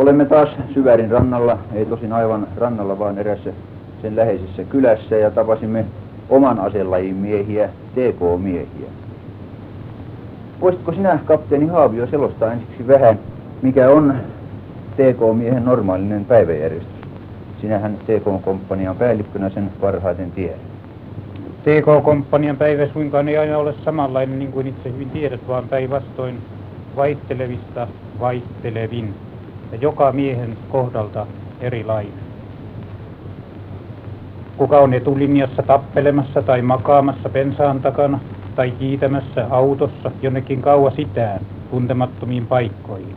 Olemme 0.00 0.24
taas 0.24 0.48
Syvärin 0.74 1.10
rannalla, 1.10 1.58
ei 1.74 1.86
tosin 1.86 2.12
aivan 2.12 2.48
rannalla, 2.56 2.98
vaan 2.98 3.18
erässä 3.18 3.52
sen 4.02 4.16
läheisessä 4.16 4.64
kylässä 4.64 5.16
ja 5.16 5.30
tapasimme 5.30 5.84
oman 6.28 6.58
aselajin 6.58 7.16
miehiä, 7.16 7.68
TK-miehiä. 7.68 8.90
Voisitko 10.60 10.92
sinä, 10.92 11.18
kapteeni 11.24 11.66
Haavio, 11.66 12.06
selostaa 12.06 12.52
ensiksi 12.52 12.86
vähän, 12.86 13.18
mikä 13.62 13.90
on 13.90 14.14
TK-miehen 14.96 15.64
normaalinen 15.64 16.24
päiväjärjestys? 16.24 17.08
Sinähän 17.60 17.98
TK-komppanian 18.06 18.96
päällikkönä 18.96 19.50
sen 19.50 19.70
parhaiten 19.80 20.30
tiedät. 20.30 20.60
TK-komppanian 21.62 22.56
päivä 22.56 22.86
suinkaan 22.86 23.28
ei 23.28 23.38
aina 23.38 23.58
ole 23.58 23.74
samanlainen 23.84 24.38
niin 24.38 24.52
kuin 24.52 24.66
itse 24.66 24.92
hyvin 24.92 25.10
tiedät, 25.10 25.48
vaan 25.48 25.68
päinvastoin 25.68 26.38
vaihtelevista 26.96 27.88
vaihtelevin 28.20 29.14
ja 29.72 29.78
joka 29.80 30.12
miehen 30.12 30.58
kohdalta 30.68 31.26
erilainen. 31.60 32.30
Kuka 34.56 34.78
on 34.78 34.94
etulinjassa 34.94 35.62
tappelemassa 35.62 36.42
tai 36.42 36.62
makaamassa 36.62 37.28
pensaan 37.28 37.80
takana 37.80 38.20
tai 38.54 38.70
kiitämässä 38.70 39.46
autossa 39.50 40.10
jonnekin 40.22 40.62
kauas 40.62 40.94
itään 40.98 41.40
tuntemattomiin 41.70 42.46
paikkoihin. 42.46 43.16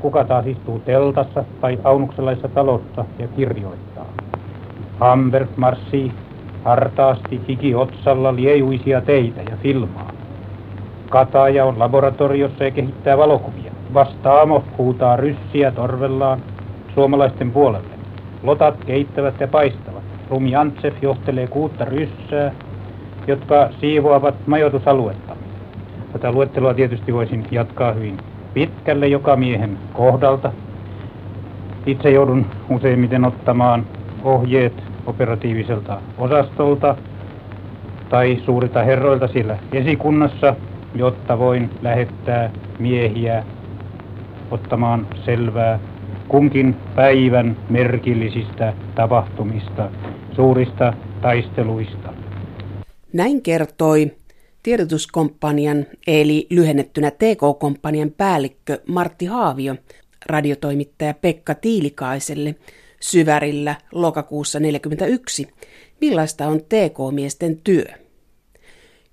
Kuka 0.00 0.24
taas 0.24 0.46
istuu 0.46 0.78
teltassa 0.78 1.44
tai 1.60 1.78
aunukselaisessa 1.84 2.48
talossa 2.48 3.04
ja 3.18 3.28
kirjoittaa. 3.28 4.06
Hamburg 5.00 5.48
marssii 5.56 6.12
hartaasti 6.64 7.40
hiki 7.48 7.74
otsalla 7.74 8.36
liejuisia 8.36 9.00
teitä 9.00 9.42
ja 9.50 9.56
filmaa. 9.56 10.12
Kataja 11.08 11.64
on 11.64 11.78
laboratoriossa 11.78 12.64
ja 12.64 12.70
kehittää 12.70 13.18
valokuvia. 13.18 13.59
Vastaamo 13.94 14.64
huutaa 14.78 15.16
ryssiä 15.16 15.70
torvellaan 15.70 16.42
suomalaisten 16.94 17.50
puolelle. 17.50 17.94
Lotat 18.42 18.84
keittävät 18.84 19.40
ja 19.40 19.48
paistavat. 19.48 20.02
Rumi 20.30 20.54
Antsef 20.56 21.02
johtelee 21.02 21.46
kuutta 21.46 21.84
ryssää, 21.84 22.52
jotka 23.26 23.68
siivoavat 23.80 24.34
majoitusaluetta. 24.46 25.36
Tätä 26.12 26.32
luettelua 26.32 26.74
tietysti 26.74 27.14
voisin 27.14 27.46
jatkaa 27.50 27.92
hyvin 27.92 28.18
pitkälle 28.54 29.06
joka 29.06 29.36
miehen 29.36 29.78
kohdalta. 29.92 30.52
Itse 31.86 32.10
joudun 32.10 32.46
useimmiten 32.68 33.24
ottamaan 33.24 33.86
ohjeet 34.24 34.82
operatiiviselta 35.06 36.00
osastolta 36.18 36.96
tai 38.08 38.38
suurilta 38.44 38.82
herroilta 38.82 39.28
sillä 39.28 39.58
esikunnassa, 39.72 40.54
jotta 40.94 41.38
voin 41.38 41.70
lähettää 41.82 42.50
miehiä 42.78 43.44
ottamaan 44.50 45.08
selvää 45.24 45.80
kunkin 46.28 46.76
päivän 46.96 47.56
merkillisistä 47.70 48.74
tapahtumista, 48.94 49.90
suurista 50.36 50.92
taisteluista. 51.22 52.12
Näin 53.12 53.42
kertoi 53.42 54.10
tiedotuskomppanian 54.62 55.86
eli 56.06 56.46
lyhennettynä 56.50 57.10
TK-komppanian 57.10 58.10
päällikkö 58.10 58.78
Martti 58.86 59.26
Haavio 59.26 59.76
radiotoimittaja 60.26 61.14
Pekka 61.14 61.54
Tiilikaiselle 61.54 62.54
syvärillä 63.00 63.74
lokakuussa 63.92 64.58
1941, 64.58 65.48
millaista 66.00 66.46
on 66.46 66.60
TK-miesten 66.60 67.56
työ. 67.64 67.84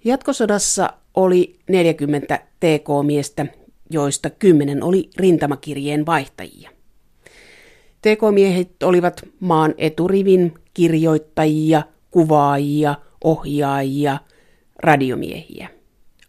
Jatkosodassa 0.05 0.93
oli 1.15 1.55
40 1.69 2.39
TK-miestä, 2.59 3.45
joista 3.89 4.30
10 4.30 4.83
oli 4.83 5.09
rintamakirjeen 5.17 6.05
vaihtajia. 6.05 6.69
TK-miehet 8.02 8.83
olivat 8.83 9.25
maan 9.39 9.73
eturivin 9.77 10.53
kirjoittajia, 10.73 11.83
kuvaajia, 12.11 12.95
ohjaajia, 13.23 14.17
radiomiehiä. 14.83 15.70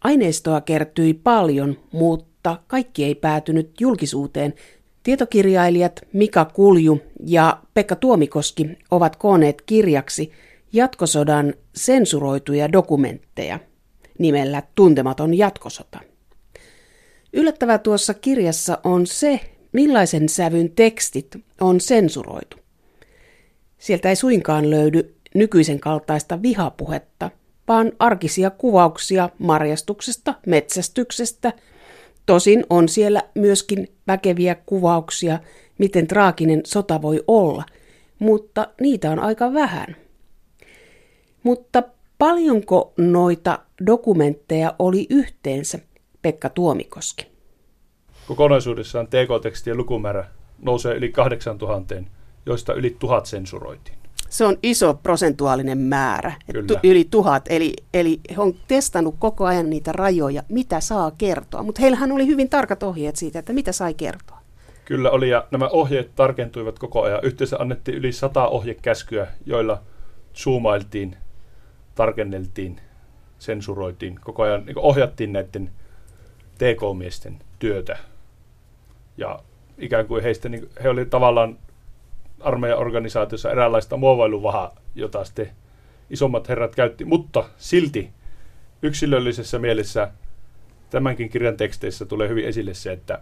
Aineistoa 0.04 0.60
kertyi 0.60 1.14
paljon, 1.14 1.76
mutta 1.92 2.58
kaikki 2.66 3.04
ei 3.04 3.14
päätynyt 3.14 3.80
julkisuuteen. 3.80 4.54
Tietokirjailijat 5.02 6.00
Mika 6.12 6.44
Kulju 6.44 7.00
ja 7.26 7.62
Pekka 7.74 7.96
Tuomikoski 7.96 8.78
ovat 8.90 9.16
kooneet 9.16 9.62
kirjaksi 9.62 10.32
jatkosodan 10.72 11.54
sensuroituja 11.74 12.72
dokumentteja 12.72 13.58
nimellä 14.18 14.62
Tuntematon 14.74 15.34
jatkosota. 15.34 16.00
Yllättävää 17.32 17.78
tuossa 17.78 18.14
kirjassa 18.14 18.78
on 18.84 19.06
se, 19.06 19.40
millaisen 19.72 20.28
sävyn 20.28 20.70
tekstit 20.70 21.36
on 21.60 21.80
sensuroitu. 21.80 22.56
Sieltä 23.78 24.08
ei 24.08 24.16
suinkaan 24.16 24.70
löydy 24.70 25.14
nykyisen 25.34 25.80
kaltaista 25.80 26.42
vihapuhetta, 26.42 27.30
vaan 27.68 27.92
arkisia 27.98 28.50
kuvauksia 28.50 29.28
marjastuksesta, 29.38 30.34
metsästyksestä. 30.46 31.52
Tosin 32.26 32.64
on 32.70 32.88
siellä 32.88 33.22
myöskin 33.34 33.88
väkeviä 34.06 34.54
kuvauksia, 34.66 35.38
miten 35.78 36.06
traaginen 36.06 36.60
sota 36.66 37.02
voi 37.02 37.24
olla, 37.26 37.64
mutta 38.18 38.68
niitä 38.80 39.10
on 39.10 39.18
aika 39.18 39.52
vähän. 39.52 39.96
Mutta 41.42 41.82
paljonko 42.18 42.92
noita 42.96 43.58
dokumentteja 43.86 44.74
oli 44.78 45.06
yhteensä, 45.10 45.78
Pekka 46.28 46.48
Tuomikoski? 46.48 47.26
Kokonaisuudessaan 48.26 49.06
TK-tekstien 49.06 49.76
lukumäärä 49.76 50.24
nousee 50.62 50.94
yli 50.94 51.12
8000, 51.12 51.94
joista 52.46 52.74
yli 52.74 52.96
tuhat 52.98 53.26
sensuroitiin. 53.26 53.98
Se 54.28 54.44
on 54.44 54.56
iso 54.62 54.94
prosentuaalinen 54.94 55.78
määrä, 55.78 56.32
Kyllä. 56.52 56.80
yli 56.82 57.06
tuhat. 57.10 57.44
Eli, 57.48 57.72
eli 57.94 58.20
he 58.36 58.42
on 58.42 58.54
testannut 58.68 59.14
koko 59.18 59.44
ajan 59.44 59.70
niitä 59.70 59.92
rajoja, 59.92 60.42
mitä 60.48 60.80
saa 60.80 61.10
kertoa. 61.10 61.62
Mutta 61.62 61.80
heillähän 61.80 62.12
oli 62.12 62.26
hyvin 62.26 62.48
tarkat 62.48 62.82
ohjeet 62.82 63.16
siitä, 63.16 63.38
että 63.38 63.52
mitä 63.52 63.72
sai 63.72 63.94
kertoa. 63.94 64.38
Kyllä 64.84 65.10
oli, 65.10 65.28
ja 65.28 65.46
nämä 65.50 65.68
ohjeet 65.68 66.14
tarkentuivat 66.14 66.78
koko 66.78 67.02
ajan. 67.02 67.20
Yhteensä 67.22 67.56
annettiin 67.58 67.98
yli 67.98 68.12
sata 68.12 68.48
ohjekäskyä, 68.48 69.26
joilla 69.46 69.82
zoomailtiin, 70.34 71.16
tarkenneltiin, 71.94 72.80
sensuroitiin, 73.38 74.18
koko 74.24 74.42
ajan 74.42 74.66
niin 74.66 74.78
ohjattiin 74.78 75.32
näiden 75.32 75.70
TK-miesten 76.58 77.38
työtä. 77.58 77.98
Ja 79.16 79.38
ikään 79.78 80.06
kuin 80.06 80.22
heistä, 80.22 80.48
niin 80.48 80.68
he 80.82 80.88
olivat 80.88 81.10
tavallaan 81.10 81.58
armeijan 82.40 82.78
organisaatiossa 82.78 83.50
eräänlaista 83.50 83.96
muovailuvahaa, 83.96 84.76
jota 84.94 85.24
sitten 85.24 85.50
isommat 86.10 86.48
herrat 86.48 86.74
käytti, 86.74 87.04
mutta 87.04 87.44
silti 87.56 88.10
yksilöllisessä 88.82 89.58
mielessä 89.58 90.10
tämänkin 90.90 91.28
kirjan 91.28 91.56
teksteissä 91.56 92.06
tulee 92.06 92.28
hyvin 92.28 92.44
esille 92.44 92.74
se, 92.74 92.92
että 92.92 93.20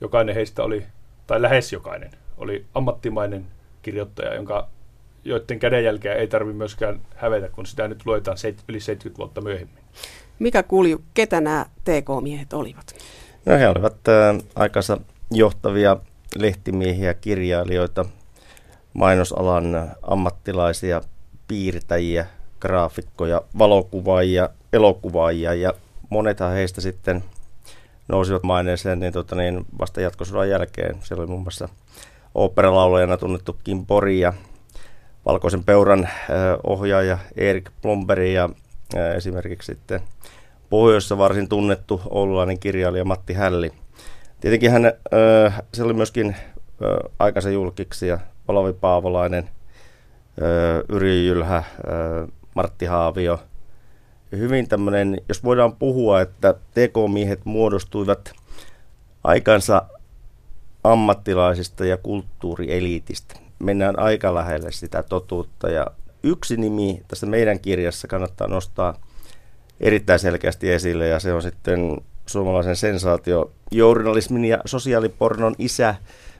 jokainen 0.00 0.34
heistä 0.34 0.62
oli, 0.62 0.86
tai 1.26 1.42
lähes 1.42 1.72
jokainen, 1.72 2.10
oli 2.36 2.64
ammattimainen 2.74 3.46
kirjoittaja, 3.82 4.34
jonka, 4.34 4.68
joiden 5.24 5.58
kädenjälkeä 5.58 6.14
ei 6.14 6.28
tarvitse 6.28 6.58
myöskään 6.58 7.00
hävetä, 7.16 7.48
kun 7.48 7.66
sitä 7.66 7.88
nyt 7.88 8.06
luetaan 8.06 8.36
yli 8.68 8.80
70 8.80 9.18
vuotta 9.18 9.40
myöhemmin. 9.40 9.84
Mikä 10.42 10.62
Kulju, 10.62 11.02
ketä 11.14 11.40
nämä 11.40 11.66
TK-miehet 11.84 12.52
olivat? 12.52 12.94
No 13.46 13.58
he 13.58 13.68
olivat 13.68 13.96
äh, 14.08 14.46
aikansa 14.54 14.98
johtavia 15.30 15.96
lehtimiehiä, 16.38 17.14
kirjailijoita, 17.14 18.04
mainosalan 18.94 19.90
ammattilaisia, 20.02 21.00
piirtäjiä, 21.48 22.26
graafikkoja, 22.60 23.42
valokuvaajia, 23.58 24.48
elokuvaajia 24.72 25.54
ja 25.54 25.72
monethan 26.10 26.52
heistä 26.52 26.80
sitten 26.80 27.24
nousivat 28.08 28.42
maineeseen 28.42 29.00
niin, 29.00 29.12
tota, 29.12 29.36
niin 29.36 29.66
vasta 29.78 30.00
jatkosodan 30.00 30.50
jälkeen. 30.50 30.96
Siellä 31.02 31.22
oli 31.22 31.30
muun 31.30 31.42
muassa 31.42 31.68
oopperalaulajana 32.34 33.16
tunnettu 33.16 33.56
Kim 33.64 33.86
Bori 33.86 34.20
ja 34.20 34.32
Valkoisen 35.26 35.64
peuran 35.64 36.04
äh, 36.04 36.10
ohjaaja 36.64 37.18
Erik 37.36 37.70
Plomberi 37.82 38.34
ja 38.34 38.48
äh, 38.96 39.16
esimerkiksi 39.16 39.72
sitten 39.72 40.00
pohjoissa 40.72 41.18
varsin 41.18 41.48
tunnettu 41.48 42.00
oululainen 42.10 42.58
kirjailija 42.58 43.04
Matti 43.04 43.32
Hälli. 43.32 43.72
Tietenkin 44.40 44.70
hän, 44.70 44.86
äh, 44.86 45.62
se 45.74 45.82
oli 45.82 45.92
myöskin 45.92 46.26
äh, 46.28 47.10
aikansa 47.18 47.50
julkiksi 47.50 48.06
ja 48.06 48.18
Olavi 48.48 48.72
Paavolainen, 48.72 49.50
Yri 50.88 51.26
Jylhä, 51.26 51.64
Martti 52.54 52.86
Haavio. 52.86 53.40
Hyvin 54.32 54.68
tämmöinen, 54.68 55.20
jos 55.28 55.44
voidaan 55.44 55.76
puhua, 55.76 56.20
että 56.20 56.54
tekomiehet 56.74 57.40
muodostuivat 57.44 58.32
aikansa 59.24 59.82
ammattilaisista 60.84 61.84
ja 61.84 61.96
kulttuurieliitistä. 61.96 63.34
Mennään 63.58 63.98
aika 63.98 64.34
lähelle 64.34 64.72
sitä 64.72 65.02
totuutta 65.02 65.70
ja 65.70 65.86
yksi 66.22 66.56
nimi 66.56 67.02
tässä 67.08 67.26
meidän 67.26 67.60
kirjassa 67.60 68.08
kannattaa 68.08 68.48
nostaa 68.48 68.94
erittäin 69.82 70.18
selkeästi 70.18 70.72
esille 70.72 71.08
ja 71.08 71.20
se 71.20 71.32
on 71.32 71.42
sitten 71.42 72.00
suomalaisen 72.26 72.76
sensaatiojournalismin 72.76 74.44
ja 74.44 74.58
sosiaalipornon 74.64 75.54
isä 75.58 75.94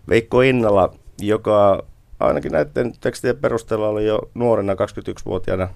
Veikko 0.08 0.40
Innala, 0.40 0.94
joka 1.20 1.84
ainakin 2.20 2.52
näiden 2.52 2.92
tekstien 3.00 3.36
perusteella 3.36 3.88
oli 3.88 4.06
jo 4.06 4.18
nuorena 4.34 4.72
21-vuotiaana 4.72 5.68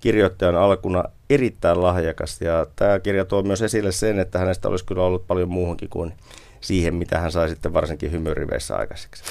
kirjoittajan 0.00 0.56
alkuna 0.56 1.04
erittäin 1.30 1.82
lahjakas. 1.82 2.40
Ja 2.40 2.66
tämä 2.76 3.00
kirja 3.00 3.24
tuo 3.24 3.42
myös 3.42 3.62
esille 3.62 3.92
sen, 3.92 4.18
että 4.18 4.38
hänestä 4.38 4.68
olisi 4.68 4.84
kyllä 4.84 5.02
ollut 5.02 5.26
paljon 5.26 5.48
muuhunkin 5.48 5.88
kuin 5.88 6.12
siihen, 6.60 6.94
mitä 6.94 7.18
hän 7.18 7.32
sai 7.32 7.48
sitten 7.48 7.72
varsinkin 7.72 8.12
hymyriveissä 8.12 8.76
aikaiseksi. 8.76 9.22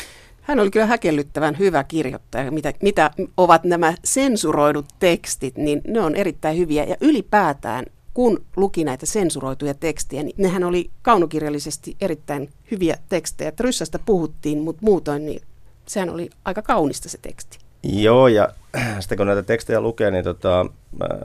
Hän 0.50 0.60
oli 0.60 0.72
kyllä 0.72 0.86
häkellyttävän 0.86 1.60
hyvä 1.60 1.84
kirjoittaja. 1.84 2.52
Mitä, 2.52 2.74
mitä 2.82 3.12
ovat 3.38 3.64
nämä 3.64 3.94
sensuroidut 4.04 4.86
tekstit, 5.00 5.58
niin 5.58 5.82
ne 5.88 6.02
on 6.02 6.16
erittäin 6.16 6.58
hyviä. 6.58 6.84
Ja 6.84 6.96
ylipäätään, 7.02 7.86
kun 8.14 8.46
luki 8.56 8.84
näitä 8.84 9.06
sensuroituja 9.06 9.74
tekstejä, 9.74 10.24
niin 10.24 10.36
nehän 10.38 10.64
oli 10.64 10.90
kaunokirjallisesti 11.02 11.96
erittäin 12.02 12.50
hyviä 12.72 12.98
tekstejä. 13.10 13.52
Ryssästä 13.60 14.00
puhuttiin, 14.00 14.60
mutta 14.60 14.86
muutoin 14.86 15.26
niin 15.26 15.42
sehän 15.86 16.10
oli 16.10 16.30
aika 16.46 16.62
kaunista 16.62 17.10
se 17.10 17.18
teksti. 17.22 17.58
Joo, 17.84 18.28
ja 18.28 18.50
sitten 19.00 19.18
kun 19.18 19.28
näitä 19.28 19.44
tekstejä 19.44 19.82
lukee, 19.82 20.12
niin 20.12 20.24
tota, 20.24 20.66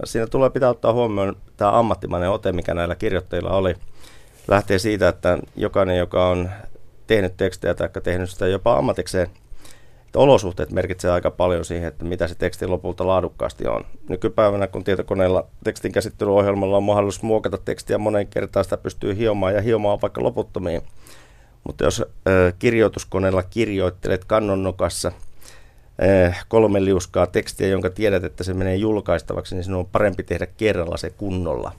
siinä 0.04 0.26
tulee 0.26 0.50
pitää 0.50 0.70
ottaa 0.70 0.92
huomioon 0.92 1.36
tämä 1.56 1.78
ammattimainen 1.78 2.30
ote, 2.30 2.52
mikä 2.52 2.74
näillä 2.74 2.94
kirjoittajilla 2.94 3.50
oli. 3.50 3.74
Lähtee 4.48 4.78
siitä, 4.78 5.08
että 5.08 5.38
jokainen, 5.56 5.98
joka 5.98 6.28
on 6.28 6.50
tehnyt 7.06 7.36
tekstejä 7.36 7.74
tai 7.74 7.88
tehnyt 8.02 8.30
sitä 8.30 8.46
jopa 8.46 8.76
ammatikseen, 8.76 9.28
että 10.06 10.18
olosuhteet 10.18 10.70
merkitsee 10.70 11.10
aika 11.10 11.30
paljon 11.30 11.64
siihen, 11.64 11.88
että 11.88 12.04
mitä 12.04 12.28
se 12.28 12.34
teksti 12.34 12.66
lopulta 12.66 13.06
laadukkaasti 13.06 13.66
on. 13.66 13.84
Nykypäivänä, 14.08 14.66
kun 14.66 14.84
tietokoneella 14.84 15.46
tekstin 15.64 15.92
käsittelyohjelmalla 15.92 16.76
on 16.76 16.82
mahdollisuus 16.82 17.22
muokata 17.22 17.58
tekstiä 17.58 17.98
monen 17.98 18.26
kertaan, 18.26 18.64
sitä 18.64 18.76
pystyy 18.76 19.16
hiomaan 19.16 19.54
ja 19.54 19.60
hiomaan 19.60 20.00
vaikka 20.02 20.22
loputtomiin. 20.22 20.82
Mutta 21.64 21.84
jos 21.84 22.00
ö, 22.28 22.52
kirjoituskoneella 22.58 23.42
kirjoittelet 23.42 24.24
kannonnokassa 24.24 25.12
kolme 26.48 26.84
liuskaa 26.84 27.26
tekstiä, 27.26 27.68
jonka 27.68 27.90
tiedät, 27.90 28.24
että 28.24 28.44
se 28.44 28.54
menee 28.54 28.76
julkaistavaksi, 28.76 29.54
niin 29.54 29.64
sinun 29.64 29.80
on 29.80 29.86
parempi 29.86 30.22
tehdä 30.22 30.46
kerralla 30.46 30.96
se 30.96 31.10
kunnolla. 31.10 31.72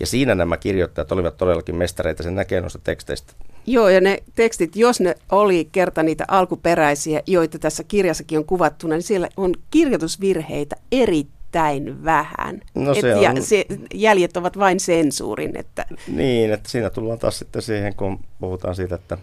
Ja 0.00 0.06
siinä 0.06 0.34
nämä 0.34 0.56
kirjoittajat 0.56 1.12
olivat 1.12 1.36
todellakin 1.36 1.76
mestareita, 1.76 2.22
sen 2.22 2.34
näkee 2.34 2.60
noista 2.60 2.78
teksteistä. 2.84 3.32
Joo, 3.66 3.88
ja 3.88 4.00
ne 4.00 4.22
tekstit, 4.34 4.76
jos 4.76 5.00
ne 5.00 5.14
oli 5.32 5.68
kerta 5.72 6.02
niitä 6.02 6.24
alkuperäisiä, 6.28 7.22
joita 7.26 7.58
tässä 7.58 7.84
kirjassakin 7.84 8.38
on 8.38 8.44
kuvattuna, 8.44 8.94
niin 8.94 9.02
siellä 9.02 9.28
on 9.36 9.54
kirjoitusvirheitä 9.70 10.76
erittäin 10.92 12.04
vähän. 12.04 12.60
No 12.74 12.94
se 12.94 13.10
Et, 13.10 13.16
on... 13.16 13.22
ja 13.22 13.42
se, 13.42 13.66
jäljet 13.94 14.36
ovat 14.36 14.58
vain 14.58 14.80
sensuurin. 14.80 15.56
Että... 15.56 15.86
Niin, 16.08 16.52
että 16.52 16.68
siinä 16.68 16.90
tullaan 16.90 17.18
taas 17.18 17.38
sitten 17.38 17.62
siihen, 17.62 17.94
kun 17.94 18.18
puhutaan 18.40 18.74
siitä, 18.74 18.94
että 18.94 19.18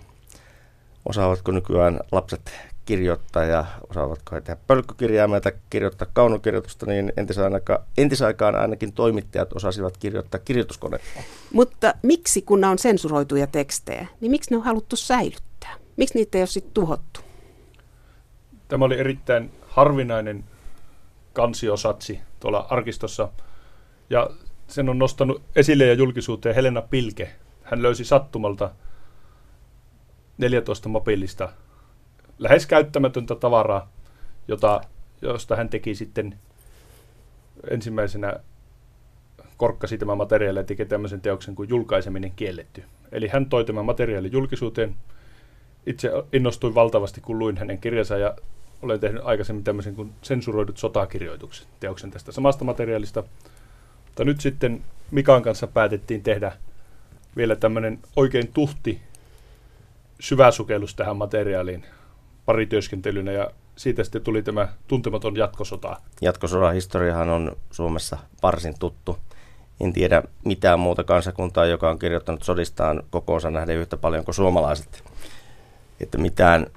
osaavatko 1.05 1.51
nykyään 1.51 1.99
lapset 2.11 2.51
kirjoittaa 2.85 3.43
ja 3.43 3.65
osaavatko 3.89 4.35
he 4.35 4.41
tehdä 4.41 4.61
pölkkykirjaimeja 4.67 5.41
tai 5.41 5.51
kirjoittaa 5.69 6.07
kaunokirjoitusta, 6.13 6.85
niin 6.85 7.13
entisaikaan, 7.17 7.79
entisaikaan 7.97 8.55
ainakin 8.55 8.93
toimittajat 8.93 9.53
osasivat 9.53 9.97
kirjoittaa 9.97 10.39
kirjoituskoneella. 10.45 11.05
Mutta 11.53 11.93
miksi, 12.01 12.41
kun 12.41 12.61
nämä 12.61 12.71
on 12.71 12.79
sensuroituja 12.79 13.47
tekstejä, 13.47 14.07
niin 14.21 14.31
miksi 14.31 14.51
ne 14.51 14.57
on 14.57 14.63
haluttu 14.63 14.95
säilyttää? 14.95 15.75
Miksi 15.97 16.15
niitä 16.15 16.37
ei 16.37 16.41
ole 16.41 16.47
sitten 16.47 16.73
tuhottu? 16.73 17.19
Tämä 18.67 18.85
oli 18.85 18.99
erittäin 18.99 19.51
harvinainen 19.67 20.43
kansiosatsi 21.33 22.19
tuolla 22.39 22.67
arkistossa. 22.69 23.29
Ja 24.09 24.29
sen 24.67 24.89
on 24.89 24.99
nostanut 24.99 25.41
esille 25.55 25.85
ja 25.85 25.93
julkisuuteen 25.93 26.55
Helena 26.55 26.81
Pilke. 26.81 27.31
Hän 27.63 27.81
löysi 27.81 28.05
sattumalta 28.05 28.71
14 30.37 30.89
mobiilista 30.89 31.49
lähes 32.39 32.65
käyttämätöntä 32.65 33.35
tavaraa, 33.35 33.91
jota, 34.47 34.81
josta 35.21 35.55
hän 35.55 35.69
teki 35.69 35.95
sitten 35.95 36.39
ensimmäisenä 37.69 38.33
korkkasi 39.57 39.97
tämä 39.97 40.15
materiaali 40.15 40.59
ja 40.59 40.63
teki 40.63 40.85
tämmöisen 40.85 41.21
teoksen 41.21 41.55
kuin 41.55 41.69
julkaiseminen 41.69 42.31
kielletty. 42.35 42.83
Eli 43.11 43.27
hän 43.27 43.45
toi 43.45 43.65
tämän 43.65 43.85
materiaalin 43.85 44.31
julkisuuteen. 44.31 44.95
Itse 45.85 46.11
innostuin 46.33 46.75
valtavasti, 46.75 47.21
kun 47.21 47.39
luin 47.39 47.57
hänen 47.57 47.79
kirjansa 47.79 48.17
ja 48.17 48.35
olen 48.81 48.99
tehnyt 48.99 49.21
aikaisemmin 49.25 49.63
tämmöisen 49.63 49.95
kuin 49.95 50.13
sensuroidut 50.21 50.77
sotakirjoitukset 50.77 51.67
teoksen 51.79 52.11
tästä 52.11 52.31
samasta 52.31 52.65
materiaalista. 52.65 53.23
Mutta 54.05 54.25
nyt 54.25 54.41
sitten 54.41 54.83
Mikan 55.11 55.41
kanssa 55.41 55.67
päätettiin 55.67 56.23
tehdä 56.23 56.51
vielä 57.37 57.55
tämmöinen 57.55 57.99
oikein 58.15 58.47
tuhti 58.53 59.01
syväsukellus 60.19 60.95
tähän 60.95 61.17
materiaaliin 61.17 61.85
parityöskentelynä 62.45 63.31
ja 63.31 63.51
siitä 63.75 64.03
sitten 64.03 64.21
tuli 64.21 64.41
tämä 64.43 64.67
tuntematon 64.87 65.35
jatkosota. 65.35 65.97
Jatkosodan 66.21 66.73
historiahan 66.73 67.29
on 67.29 67.55
Suomessa 67.71 68.17
varsin 68.43 68.79
tuttu. 68.79 69.17
En 69.81 69.93
tiedä 69.93 70.23
mitään 70.45 70.79
muuta 70.79 71.03
kansakuntaa, 71.03 71.65
joka 71.65 71.89
on 71.89 71.99
kirjoittanut 71.99 72.43
sodistaan 72.43 73.03
kokoonsa 73.09 73.51
nähden 73.51 73.77
yhtä 73.77 73.97
paljon 73.97 74.25
kuin 74.25 74.35
suomalaiset. 74.35 75.03
Että 75.99 76.17
mitään 76.17 76.67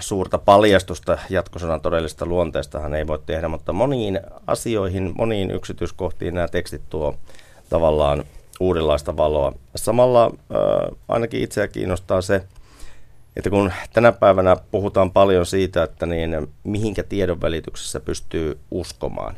suurta 0.00 0.38
paljastusta 0.38 1.18
jatkosodan 1.30 1.80
todellista 1.80 2.26
luonteestahan 2.26 2.94
ei 2.94 3.06
voi 3.06 3.18
tehdä, 3.26 3.48
mutta 3.48 3.72
moniin 3.72 4.20
asioihin, 4.46 5.12
moniin 5.18 5.50
yksityiskohtiin 5.50 6.34
nämä 6.34 6.48
tekstit 6.48 6.82
tuo 6.90 7.14
tavallaan 7.70 8.24
uudenlaista 8.60 9.16
valoa. 9.16 9.52
Samalla 9.76 10.24
äh, 10.24 10.98
ainakin 11.08 11.42
itseä 11.42 11.68
kiinnostaa 11.68 12.20
se, 12.20 12.42
että 13.36 13.50
kun 13.50 13.72
tänä 13.92 14.12
päivänä 14.12 14.56
puhutaan 14.70 15.10
paljon 15.10 15.46
siitä, 15.46 15.82
että 15.82 16.06
niin 16.06 16.48
mihinkä 16.64 17.02
tiedon 17.02 17.40
välityksessä 17.40 18.00
pystyy 18.00 18.58
uskomaan, 18.70 19.36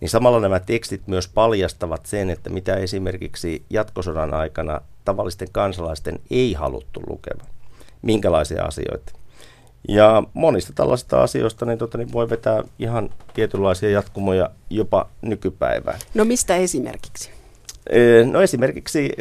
niin 0.00 0.08
samalla 0.08 0.40
nämä 0.40 0.60
tekstit 0.60 1.06
myös 1.06 1.28
paljastavat 1.28 2.06
sen, 2.06 2.30
että 2.30 2.50
mitä 2.50 2.74
esimerkiksi 2.76 3.64
jatkosodan 3.70 4.34
aikana 4.34 4.80
tavallisten 5.04 5.48
kansalaisten 5.52 6.18
ei 6.30 6.52
haluttu 6.52 7.02
lukeva. 7.08 7.44
Minkälaisia 8.02 8.64
asioita. 8.64 9.12
Ja 9.88 10.22
monista 10.34 10.72
tällaisista 10.72 11.22
asioista 11.22 11.66
niin, 11.66 11.78
tota, 11.78 11.98
niin 11.98 12.12
voi 12.12 12.30
vetää 12.30 12.62
ihan 12.78 13.10
tietynlaisia 13.34 13.90
jatkumoja 13.90 14.50
jopa 14.70 15.08
nykypäivään. 15.22 15.98
No 16.14 16.24
mistä 16.24 16.56
esimerkiksi? 16.56 17.30
No 18.30 18.42
esimerkiksi, 18.42 19.12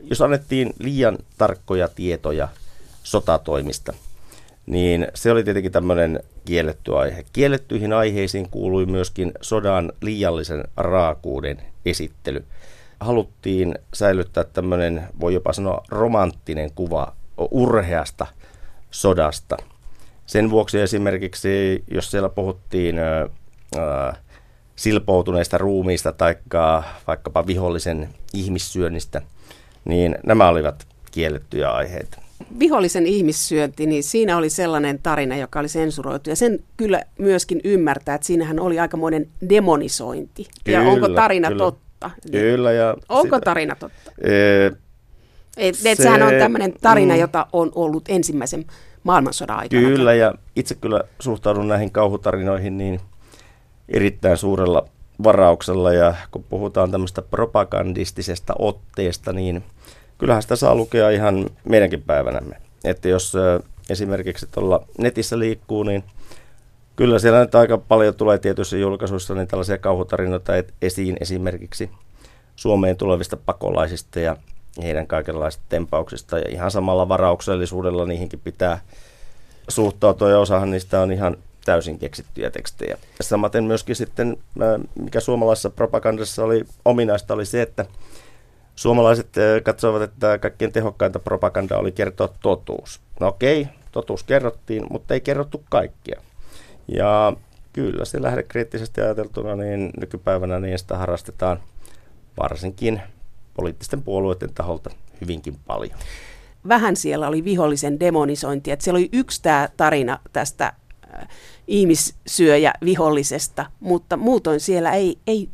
jos 0.00 0.20
annettiin 0.20 0.74
liian 0.78 1.18
tarkkoja 1.38 1.88
tietoja 1.88 2.48
sotatoimista, 3.02 3.92
niin 4.66 5.08
se 5.14 5.30
oli 5.30 5.44
tietenkin 5.44 5.72
tämmöinen 5.72 6.20
kielletty 6.44 6.96
aihe. 6.96 7.24
Kiellettyihin 7.32 7.92
aiheisiin 7.92 8.48
kuului 8.50 8.86
myöskin 8.86 9.32
sodan 9.40 9.92
liiallisen 10.00 10.64
raakuuden 10.76 11.62
esittely. 11.86 12.44
Haluttiin 13.00 13.78
säilyttää 13.94 14.44
tämmöinen, 14.44 15.08
voi 15.20 15.34
jopa 15.34 15.52
sanoa, 15.52 15.84
romanttinen 15.88 16.72
kuva 16.74 17.12
urheasta 17.50 18.26
sodasta. 18.90 19.56
Sen 20.26 20.50
vuoksi 20.50 20.80
esimerkiksi, 20.80 21.84
jos 21.90 22.10
siellä 22.10 22.28
puhuttiin 22.28 22.96
silpoutuneista 24.76 25.58
ruumiista 25.58 26.12
tai 26.12 26.36
vaikkapa 27.06 27.46
vihollisen 27.46 28.08
ihmissyönnistä, 28.34 29.22
niin 29.84 30.18
nämä 30.26 30.48
olivat 30.48 30.86
kiellettyjä 31.10 31.70
aiheita 31.70 32.27
vihollisen 32.58 33.06
ihmissyönti, 33.06 33.86
niin 33.86 34.02
siinä 34.02 34.36
oli 34.36 34.50
sellainen 34.50 34.98
tarina, 35.02 35.36
joka 35.36 35.60
oli 35.60 35.68
sensuroitu. 35.68 36.30
Ja 36.30 36.36
sen 36.36 36.58
kyllä 36.76 37.02
myöskin 37.18 37.60
ymmärtää, 37.64 38.14
että 38.14 38.26
siinähän 38.26 38.60
oli 38.60 38.80
aikamoinen 38.80 39.28
demonisointi. 39.48 40.46
Kyllä, 40.64 40.78
ja 40.78 40.90
onko 40.90 41.08
tarina 41.08 41.48
kyllä. 41.48 41.64
totta? 41.64 42.10
Kyllä. 42.30 42.72
Ja 42.72 42.96
onko 43.08 43.36
sitä, 43.36 43.44
tarina 43.44 43.76
totta? 43.76 44.12
Ee, 44.24 44.72
et, 45.56 45.74
se, 45.74 45.90
et 45.90 45.98
sehän 45.98 46.22
on 46.22 46.32
tämmöinen 46.38 46.74
tarina, 46.80 47.14
mm, 47.14 47.20
jota 47.20 47.46
on 47.52 47.72
ollut 47.74 48.04
ensimmäisen 48.08 48.64
maailmansodan 49.02 49.58
aikana. 49.58 49.82
Kyllä, 49.82 50.14
ja 50.14 50.34
itse 50.56 50.74
kyllä 50.74 51.00
suhtaudun 51.20 51.68
näihin 51.68 51.90
kauhutarinoihin 51.90 52.78
niin 52.78 53.00
erittäin 53.88 54.36
suurella 54.36 54.88
varauksella. 55.22 55.92
Ja 55.92 56.14
kun 56.30 56.44
puhutaan 56.48 56.90
tämmöistä 56.90 57.22
propagandistisesta 57.22 58.54
otteesta, 58.58 59.32
niin– 59.32 59.62
kyllähän 60.18 60.42
sitä 60.42 60.56
saa 60.56 60.74
lukea 60.74 61.10
ihan 61.10 61.50
meidänkin 61.64 62.02
päivänämme. 62.02 62.56
Että 62.84 63.08
jos 63.08 63.32
esimerkiksi 63.90 64.46
tuolla 64.50 64.84
netissä 64.98 65.38
liikkuu, 65.38 65.82
niin 65.82 66.04
kyllä 66.96 67.18
siellä 67.18 67.40
nyt 67.40 67.54
aika 67.54 67.78
paljon 67.78 68.14
tulee 68.14 68.38
tietyissä 68.38 68.76
julkaisuissa 68.76 69.34
niin 69.34 69.48
tällaisia 69.48 69.78
kauhutarinoita 69.78 70.52
esiin 70.82 71.16
esimerkiksi 71.20 71.90
Suomeen 72.56 72.96
tulevista 72.96 73.36
pakolaisista 73.36 74.20
ja 74.20 74.36
heidän 74.82 75.06
kaikenlaisista 75.06 75.64
tempauksista. 75.68 76.38
Ja 76.38 76.48
ihan 76.48 76.70
samalla 76.70 77.08
varauksellisuudella 77.08 78.06
niihinkin 78.06 78.40
pitää 78.44 78.80
suhtautua 79.68 80.30
ja 80.30 80.38
osahan 80.38 80.70
niistä 80.70 81.00
on 81.00 81.12
ihan 81.12 81.36
täysin 81.64 81.98
keksittyjä 81.98 82.50
tekstejä. 82.50 82.98
Samaten 83.20 83.64
myöskin 83.64 83.96
sitten, 83.96 84.36
mikä 84.94 85.20
suomalaisessa 85.20 85.70
propagandassa 85.70 86.44
oli 86.44 86.64
ominaista, 86.84 87.34
oli 87.34 87.46
se, 87.46 87.62
että 87.62 87.86
Suomalaiset 88.78 89.28
katsoivat, 89.62 90.02
että 90.02 90.38
kaikkein 90.38 90.72
tehokkainta 90.72 91.18
propaganda 91.18 91.78
oli 91.78 91.92
kertoa 91.92 92.28
totuus. 92.42 93.00
No 93.20 93.28
okei, 93.28 93.68
totuus 93.92 94.22
kerrottiin, 94.22 94.86
mutta 94.90 95.14
ei 95.14 95.20
kerrottu 95.20 95.64
kaikkia. 95.70 96.20
Ja 96.88 97.32
kyllä 97.72 98.04
se 98.04 98.22
lähde 98.22 98.42
kriittisesti 98.42 99.00
ajateltuna, 99.00 99.56
niin 99.56 99.90
nykypäivänä 100.00 100.60
niin 100.60 100.78
sitä 100.78 100.98
harrastetaan 100.98 101.60
varsinkin 102.40 103.02
poliittisten 103.54 104.02
puolueiden 104.02 104.54
taholta 104.54 104.90
hyvinkin 105.20 105.56
paljon. 105.66 105.98
Vähän 106.68 106.96
siellä 106.96 107.28
oli 107.28 107.44
vihollisen 107.44 108.00
demonisointi, 108.00 108.70
että 108.70 108.84
siellä 108.84 108.98
oli 108.98 109.08
yksi 109.12 109.42
tämä 109.42 109.68
tarina 109.76 110.18
tästä 110.32 110.72
äh, 111.14 111.28
ihmissyöjä 111.66 112.72
vihollisesta, 112.84 113.66
mutta 113.80 114.16
muutoin 114.16 114.60
siellä 114.60 114.92
ei, 114.92 115.18
ei, 115.26 115.48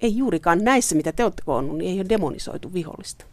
ei 0.00 0.16
juurikaan 0.16 0.64
näissä, 0.64 0.94
mitä 0.96 1.12
te 1.12 1.24
olette 1.24 1.42
koonnut, 1.46 1.78
niin 1.78 1.90
ei 1.90 2.00
ole 2.00 2.08
demonisoitu 2.08 2.74
vihollista. 2.74 3.24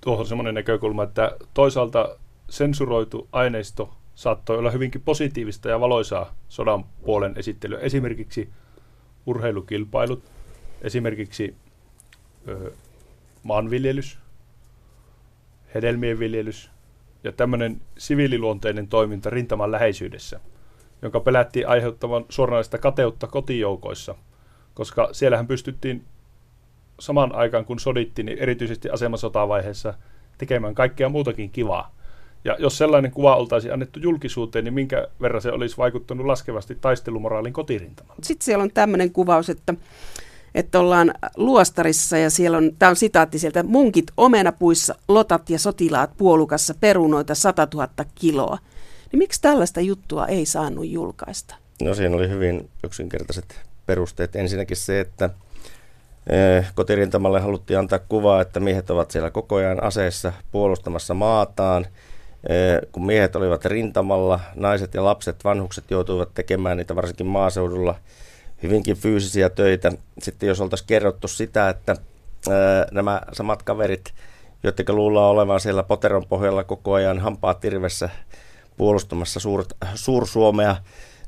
Tuohon 0.00 0.26
semmoinen 0.26 0.54
näkökulma, 0.54 1.02
että 1.02 1.36
toisaalta 1.54 2.16
sensuroitu 2.50 3.28
aineisto 3.32 3.94
saattoi 4.14 4.58
olla 4.58 4.70
hyvinkin 4.70 5.00
positiivista 5.00 5.68
ja 5.68 5.80
valoisaa 5.80 6.34
sodan 6.48 6.84
puolen 7.04 7.34
esittelyä. 7.36 7.78
Esimerkiksi 7.78 8.50
urheilukilpailut, 9.26 10.22
esimerkiksi 10.82 11.54
ö, 12.48 12.72
maanviljelys, 13.42 14.18
hedelmien 15.74 16.18
viljelys 16.18 16.70
ja 17.24 17.32
tämmöinen 17.32 17.80
siviililuonteinen 17.98 18.88
toiminta 18.88 19.30
rintaman 19.30 19.72
läheisyydessä, 19.72 20.40
jonka 21.02 21.20
pelättiin 21.20 21.68
aiheuttavan 21.68 22.24
suoranaista 22.28 22.78
kateutta 22.78 23.26
kotijoukoissa, 23.26 24.14
koska 24.74 25.08
siellähän 25.12 25.46
pystyttiin 25.46 26.04
saman 27.00 27.34
aikaan 27.34 27.64
kun 27.64 27.80
sodittiin, 27.80 28.26
niin 28.26 28.38
erityisesti 28.38 28.90
asemasotavaiheessa 28.90 29.94
tekemään 30.38 30.74
kaikkea 30.74 31.08
muutakin 31.08 31.50
kivaa. 31.50 31.94
Ja 32.44 32.56
jos 32.58 32.78
sellainen 32.78 33.10
kuva 33.10 33.36
oltaisiin 33.36 33.72
annettu 33.72 34.00
julkisuuteen, 34.00 34.64
niin 34.64 34.74
minkä 34.74 35.08
verran 35.20 35.42
se 35.42 35.52
olisi 35.52 35.76
vaikuttanut 35.76 36.26
laskevasti 36.26 36.74
taistelumoraalin 36.80 37.52
kotirintamalla? 37.52 38.20
Sitten 38.22 38.44
siellä 38.44 38.62
on 38.62 38.70
tämmöinen 38.74 39.12
kuvaus, 39.12 39.50
että 39.50 39.74
että 40.54 40.80
ollaan 40.80 41.14
luostarissa 41.36 42.18
ja 42.18 42.30
siellä 42.30 42.58
on, 42.58 42.70
tämä 42.78 42.90
on 42.90 42.96
sitaatti 42.96 43.38
sieltä, 43.38 43.62
munkit 43.62 44.06
omenapuissa, 44.16 44.94
lotat 45.08 45.50
ja 45.50 45.58
sotilaat 45.58 46.16
puolukassa 46.16 46.74
perunoita 46.80 47.34
100 47.34 47.68
000 47.74 47.88
kiloa. 48.14 48.58
Niin 49.12 49.18
miksi 49.18 49.42
tällaista 49.42 49.80
juttua 49.80 50.26
ei 50.26 50.46
saanut 50.46 50.88
julkaista? 50.88 51.54
No 51.82 51.94
siinä 51.94 52.16
oli 52.16 52.28
hyvin 52.28 52.70
yksinkertaiset 52.84 53.71
perusteet. 53.92 54.36
Ensinnäkin 54.36 54.76
se, 54.76 55.00
että 55.00 55.30
eh, 56.26 56.72
kotirintamalle 56.74 57.40
haluttiin 57.40 57.78
antaa 57.78 57.98
kuvaa, 57.98 58.40
että 58.40 58.60
miehet 58.60 58.90
ovat 58.90 59.10
siellä 59.10 59.30
koko 59.30 59.56
ajan 59.56 59.82
aseissa 59.82 60.32
puolustamassa 60.52 61.14
maataan. 61.14 61.86
Eh, 62.48 62.90
kun 62.92 63.06
miehet 63.06 63.36
olivat 63.36 63.64
rintamalla, 63.64 64.40
naiset 64.54 64.94
ja 64.94 65.04
lapset, 65.04 65.44
vanhukset 65.44 65.90
joutuivat 65.90 66.34
tekemään 66.34 66.76
niitä 66.76 66.96
varsinkin 66.96 67.26
maaseudulla– 67.26 67.94
hyvinkin 68.62 68.96
fyysisiä 68.96 69.50
töitä. 69.50 69.92
Sitten 70.22 70.46
jos 70.46 70.60
oltaisiin 70.60 70.86
kerrottu 70.86 71.28
sitä, 71.28 71.68
että 71.68 71.96
ää, 72.50 72.86
nämä 72.90 73.20
samat 73.32 73.62
kaverit, 73.62 74.14
jotka 74.62 74.92
luullaan 74.92 75.30
olevan 75.30 75.60
siellä 75.60 75.82
poteron 75.82 76.26
pohjalla 76.28 76.64
koko 76.64 76.92
ajan 76.92 77.18
hampaat 77.18 77.60
tirvessä 77.60 78.08
puolustamassa 78.76 79.40
suur, 79.40 79.64
Suur-Suomea, 79.94 80.76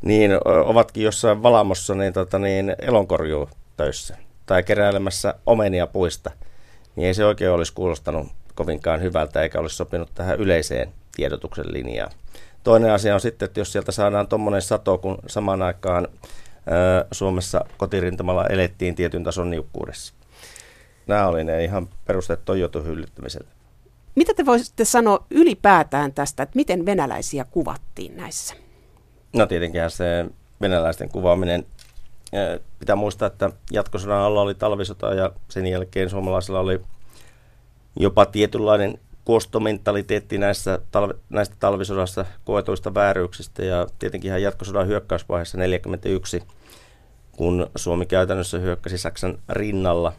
niin 0.02 0.30
ovatkin 0.64 1.04
jossain 1.04 1.42
valamossa 1.42 1.94
niin, 1.94 2.12
tota, 2.12 2.38
niin 2.38 2.76
elonkorjuu 2.78 3.48
töissä 3.76 4.16
tai 4.46 4.62
keräilemässä 4.62 5.34
omenia 5.46 5.86
puista, 5.86 6.30
niin 6.96 7.06
ei 7.06 7.14
se 7.14 7.24
oikein 7.24 7.50
olisi 7.50 7.72
kuulostanut 7.72 8.26
kovinkaan 8.54 9.02
hyvältä 9.02 9.42
eikä 9.42 9.58
olisi 9.58 9.76
sopinut 9.76 10.10
tähän 10.14 10.40
yleiseen 10.40 10.92
tiedotuksen 11.16 11.72
linjaan. 11.72 12.12
Toinen 12.64 12.90
asia 12.90 13.14
on 13.14 13.20
sitten, 13.20 13.46
että 13.46 13.60
jos 13.60 13.72
sieltä 13.72 13.92
saadaan 13.92 14.28
tuommoinen 14.28 14.62
sato, 14.62 14.98
kun 14.98 15.18
samaan 15.26 15.62
aikaan 15.62 16.08
Suomessa 17.12 17.64
kotirintamalla 17.76 18.46
elettiin 18.46 18.94
tietyn 18.94 19.24
tason 19.24 19.50
niukkuudessa. 19.50 20.14
Nämä 21.06 21.26
oli 21.26 21.44
ne 21.44 21.64
ihan 21.64 21.88
perusteet 22.06 22.44
ton 22.44 22.56
hyllyttämiselle. 22.84 23.48
Mitä 24.14 24.34
te 24.34 24.46
voisitte 24.46 24.84
sanoa 24.84 25.26
ylipäätään 25.30 26.12
tästä, 26.12 26.42
että 26.42 26.56
miten 26.56 26.86
venäläisiä 26.86 27.44
kuvattiin 27.50 28.16
näissä? 28.16 28.54
No 29.34 29.46
tietenkin 29.46 29.90
se 29.90 30.26
venäläisten 30.60 31.08
kuvaaminen. 31.08 31.66
Pitää 32.78 32.96
muistaa, 32.96 33.26
että 33.26 33.50
jatkosodan 33.70 34.20
alla 34.20 34.40
oli 34.40 34.54
talvisota 34.54 35.14
ja 35.14 35.32
sen 35.48 35.66
jälkeen 35.66 36.10
suomalaisilla 36.10 36.60
oli 36.60 36.80
jopa 38.00 38.26
tietynlainen 38.26 38.98
kostomentaliteetti 39.24 40.38
näissä 40.38 40.78
talve, 40.90 41.14
näistä 41.30 41.56
talvisodassa 41.60 42.24
koetuista 42.44 42.94
vääryyksistä 42.94 43.64
ja 43.64 43.86
tietenkin 43.98 44.28
ihan 44.28 44.42
jatkosodan 44.42 44.86
hyökkäysvaiheessa 44.86 45.58
41, 45.58 46.42
kun 47.32 47.70
Suomi 47.76 48.06
käytännössä 48.06 48.58
hyökkäsi 48.58 48.98
Saksan 48.98 49.38
rinnalla. 49.48 50.12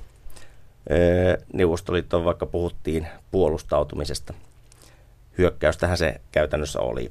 Neuvostoliittoon 1.53 2.25
vaikka 2.25 2.45
puhuttiin 2.45 3.07
puolustautumisesta. 3.31 4.34
Hyökkäystähän 5.38 5.98
se 5.98 6.22
käytännössä 6.31 6.79
oli. 6.79 7.10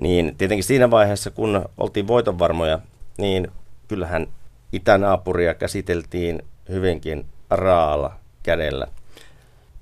Niin 0.00 0.34
tietenkin 0.38 0.64
siinä 0.64 0.90
vaiheessa, 0.90 1.30
kun 1.30 1.68
oltiin 1.78 2.06
voitonvarmoja, 2.06 2.78
niin 3.18 3.48
kyllähän 3.88 4.26
itänaapuria 4.72 5.54
käsiteltiin 5.54 6.42
hyvinkin 6.68 7.26
raalla 7.50 8.16
kädellä. 8.42 8.86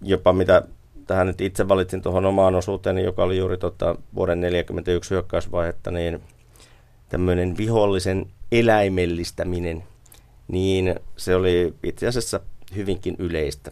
Jopa 0.03 0.33
mitä 0.33 0.63
tähän 1.07 1.27
nyt 1.27 1.41
itse 1.41 1.69
valitsin 1.69 2.03
tuohon 2.03 2.27
omaan 2.27 2.55
osuuteeni, 2.55 3.05
joka 3.05 3.23
oli 3.23 3.39
juuri 3.39 3.59
tota 3.59 3.87
vuoden 4.15 4.39
1941 4.39 5.11
hyökkäysvaihetta, 5.11 5.91
niin 5.91 6.23
tämmöinen 7.09 7.57
vihollisen 7.57 8.27
eläimellistäminen, 8.53 9.85
niin 10.49 10.95
se 11.17 11.35
oli 11.35 11.75
itse 11.83 12.07
asiassa 12.07 12.41
hyvinkin 12.77 13.17
yleistä. 13.19 13.71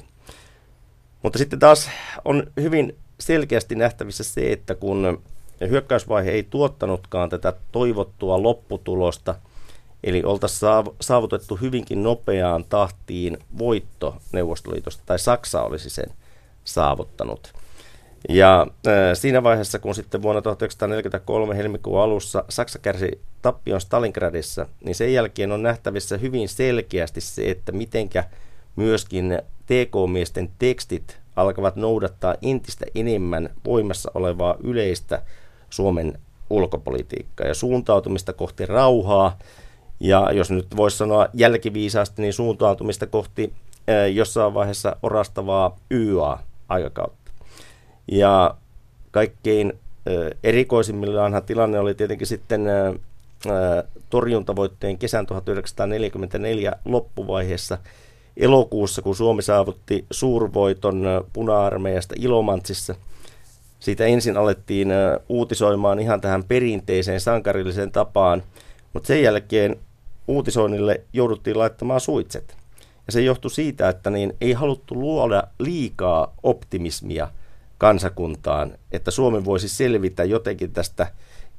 Mutta 1.22 1.38
sitten 1.38 1.58
taas 1.58 1.90
on 2.25 2.46
hyvin 2.61 2.96
selkeästi 3.20 3.75
nähtävissä 3.75 4.25
se, 4.25 4.52
että 4.52 4.75
kun 4.75 5.22
hyökkäysvaihe 5.61 6.30
ei 6.30 6.42
tuottanutkaan 6.42 7.30
tätä 7.30 7.52
toivottua 7.73 8.42
lopputulosta, 8.42 9.35
eli 10.04 10.23
oltaisiin 10.25 10.71
saavutettu 11.00 11.56
hyvinkin 11.56 12.02
nopeaan 12.02 12.64
tahtiin 12.64 13.38
voitto 13.59 14.16
Neuvostoliitosta, 14.32 15.02
tai 15.06 15.18
Saksa 15.18 15.62
olisi 15.62 15.90
sen 15.90 16.11
saavuttanut. 16.64 17.52
Ja 18.28 18.66
siinä 19.14 19.42
vaiheessa, 19.42 19.78
kun 19.78 19.94
sitten 19.94 20.23
vuonna 20.23 20.42
1943 20.42 21.56
helmikuun 21.56 22.00
alussa 22.00 22.44
Saksa 22.49 22.78
kärsi 22.78 23.21
tappion 23.42 23.80
Stalingradissa, 23.80 24.66
niin 24.85 24.94
sen 24.94 25.12
jälkeen 25.12 25.52
on 25.52 25.62
nähtävissä 25.62 26.16
hyvin 26.16 26.49
selkeästi 26.49 27.21
se, 27.21 27.50
että 27.50 27.73
mitenkä 27.73 28.25
myöskin 28.76 29.38
TK-miesten 29.66 30.50
tekstit 30.59 31.21
alkavat 31.36 31.76
noudattaa 31.76 32.34
entistä 32.42 32.86
enemmän 32.94 33.50
voimassa 33.64 34.10
olevaa 34.14 34.56
yleistä 34.60 35.22
Suomen 35.70 36.18
ulkopolitiikkaa 36.50 37.46
ja 37.46 37.54
suuntautumista 37.54 38.32
kohti 38.32 38.66
rauhaa. 38.66 39.38
Ja 40.00 40.32
jos 40.32 40.50
nyt 40.50 40.76
voisi 40.76 40.96
sanoa 40.96 41.28
jälkiviisaasti, 41.34 42.22
niin 42.22 42.32
suuntautumista 42.32 43.06
kohti 43.06 43.52
jossain 44.12 44.54
vaiheessa 44.54 44.96
orastavaa 45.02 45.76
YA 45.90 46.38
aikakautta. 46.68 47.32
Ja 48.08 48.54
kaikkein 49.10 49.72
erikoisimmillaanhan 50.44 51.42
tilanne 51.42 51.78
oli 51.78 51.94
tietenkin 51.94 52.26
sitten 52.26 52.62
torjuntavoitteen 54.10 54.98
kesän 54.98 55.26
1944 55.26 56.72
loppuvaiheessa 56.84 57.78
elokuussa, 58.36 59.02
kun 59.02 59.16
Suomi 59.16 59.42
saavutti 59.42 60.04
suurvoiton 60.10 61.04
puna-armeijasta 61.32 62.14
Ilomantsissa. 62.18 62.94
Siitä 63.80 64.04
ensin 64.04 64.36
alettiin 64.36 64.88
uutisoimaan 65.28 66.00
ihan 66.00 66.20
tähän 66.20 66.44
perinteiseen 66.44 67.20
sankarilliseen 67.20 67.92
tapaan, 67.92 68.42
mutta 68.92 69.06
sen 69.06 69.22
jälkeen 69.22 69.76
uutisoinnille 70.28 71.00
jouduttiin 71.12 71.58
laittamaan 71.58 72.00
suitset. 72.00 72.56
Ja 73.06 73.12
se 73.12 73.20
johtui 73.20 73.50
siitä, 73.50 73.88
että 73.88 74.10
niin 74.10 74.36
ei 74.40 74.52
haluttu 74.52 74.94
luoda 74.94 75.42
liikaa 75.58 76.34
optimismia 76.42 77.28
kansakuntaan, 77.78 78.72
että 78.92 79.10
Suomi 79.10 79.44
voisi 79.44 79.68
selvitä 79.68 80.24
jotenkin 80.24 80.72
tästä, 80.72 81.06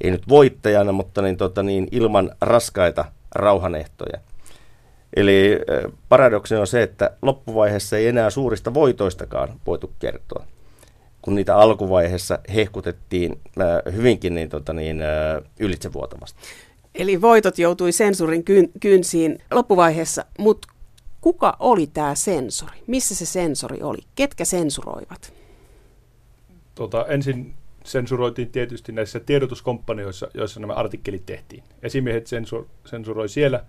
ei 0.01 0.11
nyt 0.11 0.29
voittajana, 0.29 0.91
mutta 0.91 1.21
niin, 1.21 1.37
tota 1.37 1.63
niin, 1.63 1.87
ilman 1.91 2.31
raskaita 2.41 3.05
rauhanehtoja. 3.35 4.19
Eli 5.15 5.59
paradoksi 6.09 6.55
on 6.55 6.67
se, 6.67 6.83
että 6.83 7.11
loppuvaiheessa 7.21 7.97
ei 7.97 8.07
enää 8.07 8.29
suurista 8.29 8.73
voitoistakaan 8.73 9.59
voitu 9.65 9.93
kertoa, 9.99 10.45
kun 11.21 11.35
niitä 11.35 11.55
alkuvaiheessa 11.55 12.39
hehkutettiin 12.53 13.39
hyvinkin 13.95 14.35
niin, 14.35 14.49
tota 14.49 14.73
niin, 14.73 15.01
ylitsevuotavasti. 15.59 16.39
Eli 16.95 17.21
voitot 17.21 17.59
joutui 17.59 17.91
sensurin 17.91 18.43
kynsiin 18.79 19.39
loppuvaiheessa, 19.51 20.25
mutta 20.39 20.67
kuka 21.21 21.55
oli 21.59 21.87
tämä 21.87 22.15
sensori? 22.15 22.77
Missä 22.87 23.15
se 23.15 23.25
sensori 23.25 23.81
oli? 23.81 23.99
Ketkä 24.15 24.45
sensuroivat? 24.45 25.33
Tota, 26.75 27.05
ensin 27.05 27.53
sensuroitiin 27.83 28.49
tietysti 28.49 28.91
näissä 28.91 29.19
tiedotuskompanioissa, 29.19 30.27
joissa 30.33 30.59
nämä 30.59 30.73
artikkelit 30.73 31.25
tehtiin. 31.25 31.63
Esimiehet 31.83 32.27
sensur, 32.27 32.65
sensuroi 32.85 33.29
siellä, 33.29 33.65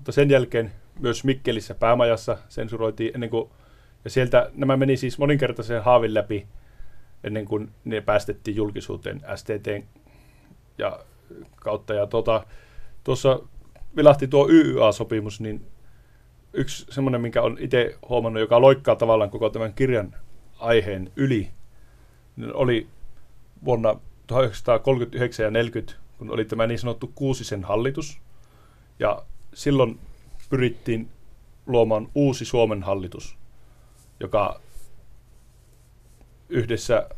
mutta 0.00 0.12
sen 0.12 0.30
jälkeen 0.30 0.72
myös 0.98 1.24
Mikkelissä 1.24 1.74
päämajassa 1.74 2.38
sensuroitiin 2.48 3.10
ennen 3.14 3.30
kuin, 3.30 3.50
ja 4.04 4.10
sieltä 4.10 4.50
nämä 4.54 4.76
meni 4.76 4.96
siis 4.96 5.18
moninkertaisen 5.18 5.82
haavin 5.82 6.14
läpi 6.14 6.46
ennen 7.24 7.44
kuin 7.44 7.70
ne 7.84 8.00
päästettiin 8.00 8.56
julkisuuteen 8.56 9.20
STT 9.34 9.86
ja 10.78 11.00
kautta. 11.56 11.94
Ja 11.94 12.06
tuota, 12.06 12.44
tuossa 13.04 13.40
vilahti 13.96 14.28
tuo 14.28 14.48
YYA-sopimus, 14.48 15.40
niin 15.40 15.66
yksi 16.52 16.86
semmoinen, 16.90 17.20
minkä 17.20 17.42
on 17.42 17.56
itse 17.60 17.98
huomannut, 18.08 18.40
joka 18.40 18.60
loikkaa 18.60 18.96
tavallaan 18.96 19.30
koko 19.30 19.50
tämän 19.50 19.74
kirjan 19.74 20.14
aiheen 20.58 21.12
yli, 21.16 21.50
niin 22.36 22.54
oli 22.54 22.86
vuonna 23.64 24.00
1939 24.26 25.44
ja 25.44 25.50
40, 25.50 25.92
kun 26.18 26.30
oli 26.30 26.44
tämä 26.44 26.66
niin 26.66 26.78
sanottu 26.78 27.12
Kuusisen 27.14 27.64
hallitus. 27.64 28.20
Ja 28.98 29.22
silloin 29.54 29.98
pyrittiin 30.50 31.08
luomaan 31.66 32.08
uusi 32.14 32.44
Suomen 32.44 32.82
hallitus, 32.82 33.36
joka 34.20 34.60
yhdessä 36.48 37.08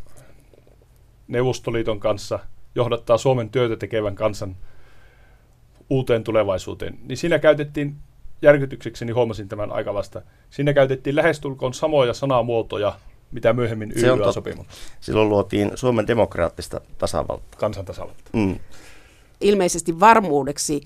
Neuvostoliiton 1.28 2.00
kanssa 2.00 2.38
johdattaa 2.74 3.18
Suomen 3.18 3.50
työtä 3.50 3.76
tekevän 3.76 4.14
kansan 4.14 4.56
uuteen 5.90 6.24
tulevaisuuteen. 6.24 6.98
Niin 7.02 7.16
siinä 7.16 7.38
käytettiin, 7.38 7.96
järkytyksekseni 8.42 9.12
huomasin 9.12 9.48
tämän 9.48 9.72
aika 9.72 9.94
vasta, 9.94 10.22
siinä 10.50 10.72
käytettiin 10.72 11.16
lähestulkoon 11.16 11.74
samoja 11.74 12.14
sanamuotoja, 12.14 12.98
mitä 13.32 13.52
myöhemmin 13.52 13.92
YYA-sopimus. 13.96 14.66
Silloin 15.00 15.28
luotiin 15.28 15.70
Suomen 15.74 16.06
demokraattista 16.06 16.80
tasavaltaa. 16.98 17.58
Kansantasavalta. 17.58 18.30
Mm. 18.32 18.58
Ilmeisesti 19.40 20.00
varmuudeksi 20.00 20.80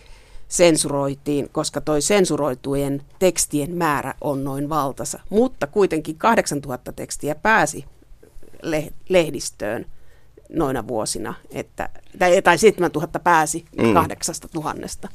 sensuroitiin, 0.48 1.48
koska 1.52 1.80
toi 1.80 2.02
sensuroitujen 2.02 3.02
tekstien 3.18 3.74
määrä 3.74 4.14
on 4.20 4.44
noin 4.44 4.68
valtasa. 4.68 5.20
Mutta 5.30 5.66
kuitenkin 5.66 6.18
8000 6.18 6.92
tekstiä 6.92 7.34
pääsi 7.34 7.84
lehdistöön 9.08 9.86
noina 10.48 10.88
vuosina, 10.88 11.34
että, 11.50 11.88
tai, 12.18 12.42
tai 12.42 12.58
7000 12.58 13.18
pääsi 13.18 13.64
mm. 13.82 13.94
8000. 13.94 15.08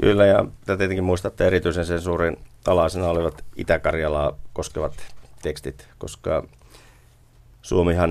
Kyllä, 0.00 0.26
ja 0.26 0.44
te 0.66 0.76
tietenkin 0.76 1.04
muistatte 1.04 1.46
erityisen 1.46 1.86
sensuurin 1.86 2.36
alaisena 2.66 3.08
olivat 3.08 3.44
Itä-Karjalaa 3.56 4.38
koskevat 4.52 4.92
tekstit, 5.42 5.88
koska 5.98 6.44
Suomihan 7.62 8.10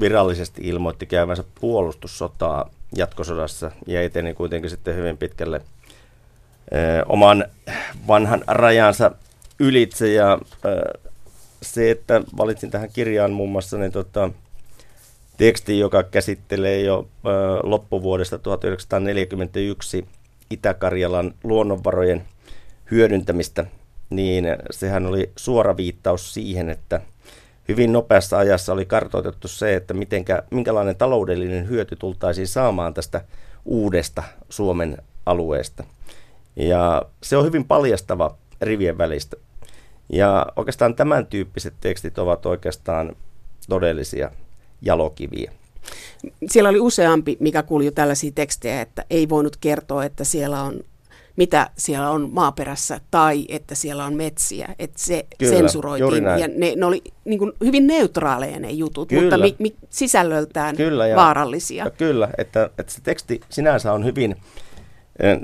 virallisesti 0.00 0.62
ilmoitti 0.64 1.06
käyvänsä 1.06 1.44
puolustussotaa 1.60 2.70
jatkosodassa 2.96 3.70
ja 3.86 4.02
eteni 4.02 4.34
kuitenkin 4.34 4.70
sitten 4.70 4.96
hyvin 4.96 5.18
pitkälle 5.18 5.60
oman 7.06 7.44
vanhan 8.08 8.44
rajansa 8.46 9.10
ylitse 9.60 10.12
ja 10.12 10.38
se, 11.62 11.90
että 11.90 12.22
valitsin 12.36 12.70
tähän 12.70 12.90
kirjaan 12.92 13.32
muun 13.32 13.52
muassa 13.52 13.78
niin 13.78 13.92
tota, 13.92 14.30
teksti, 15.36 15.78
joka 15.78 16.02
käsittelee 16.02 16.80
jo 16.80 17.08
loppuvuodesta 17.62 18.38
1941 18.38 20.06
Itä-Karjalan 20.50 21.34
luonnonvarojen 21.44 22.24
hyödyntämistä, 22.90 23.66
niin 24.10 24.44
sehän 24.70 25.06
oli 25.06 25.30
suora 25.36 25.76
viittaus 25.76 26.34
siihen, 26.34 26.68
että 26.70 27.00
hyvin 27.68 27.92
nopeassa 27.92 28.38
ajassa 28.38 28.72
oli 28.72 28.84
kartoitettu 28.84 29.48
se, 29.48 29.76
että 29.76 29.94
mitenkä, 29.94 30.42
minkälainen 30.50 30.96
taloudellinen 30.96 31.68
hyöty 31.68 31.96
tultaisiin 31.96 32.48
saamaan 32.48 32.94
tästä 32.94 33.24
uudesta 33.64 34.22
Suomen 34.48 34.98
alueesta. 35.26 35.84
Ja 36.56 37.02
se 37.22 37.36
on 37.36 37.44
hyvin 37.44 37.64
paljastava 37.64 38.36
rivien 38.60 38.98
välistä. 38.98 39.36
Ja 40.12 40.46
oikeastaan 40.56 40.94
tämän 40.94 41.26
tyyppiset 41.26 41.74
tekstit 41.80 42.18
ovat 42.18 42.46
oikeastaan 42.46 43.16
todellisia 43.68 44.30
jalokiviä. 44.82 45.52
Siellä 46.46 46.70
oli 46.70 46.80
useampi, 46.80 47.36
mikä 47.40 47.62
kuuli 47.62 47.90
tällaisia 47.90 48.30
tekstejä, 48.34 48.80
että 48.80 49.04
ei 49.10 49.28
voinut 49.28 49.56
kertoa, 49.56 50.04
että 50.04 50.24
siellä 50.24 50.62
on 50.62 50.80
mitä 51.36 51.70
siellä 51.76 52.10
on 52.10 52.30
maaperässä 52.32 53.00
tai 53.10 53.44
että 53.48 53.74
siellä 53.74 54.04
on 54.04 54.14
metsiä. 54.14 54.74
Että 54.78 55.02
se 55.02 55.26
Kyllä, 55.38 55.58
sensuroitiin 55.58 56.24
ja 56.24 56.48
ne, 56.56 56.72
ne 56.76 56.86
oli 56.86 57.02
niin 57.24 57.38
kuin 57.38 57.52
hyvin 57.64 57.86
neutraaleja 57.86 58.60
ne 58.60 58.70
jutut, 58.70 59.08
Kyllä. 59.08 59.22
mutta 59.22 59.38
mi, 59.38 59.56
mi, 59.58 59.74
sisällöltään 59.90 60.76
Kyllä, 60.76 61.06
ja, 61.06 61.16
vaarallisia. 61.16 61.84
Ja 61.84 61.90
kyllä, 61.90 62.28
että, 62.38 62.70
että 62.78 62.92
se 62.92 63.00
teksti 63.02 63.40
sinänsä 63.48 63.92
on 63.92 64.04
hyvin 64.04 64.36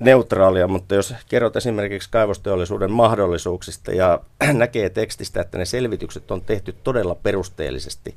neutraalia, 0.00 0.68
mutta 0.68 0.94
jos 0.94 1.14
kerrot 1.28 1.56
esimerkiksi 1.56 2.10
kaivosteollisuuden 2.10 2.90
mahdollisuuksista 2.90 3.92
ja 3.92 4.20
näkee 4.52 4.90
tekstistä, 4.90 5.40
että 5.40 5.58
ne 5.58 5.64
selvitykset 5.64 6.30
on 6.30 6.40
tehty 6.40 6.74
todella 6.84 7.14
perusteellisesti 7.14 8.14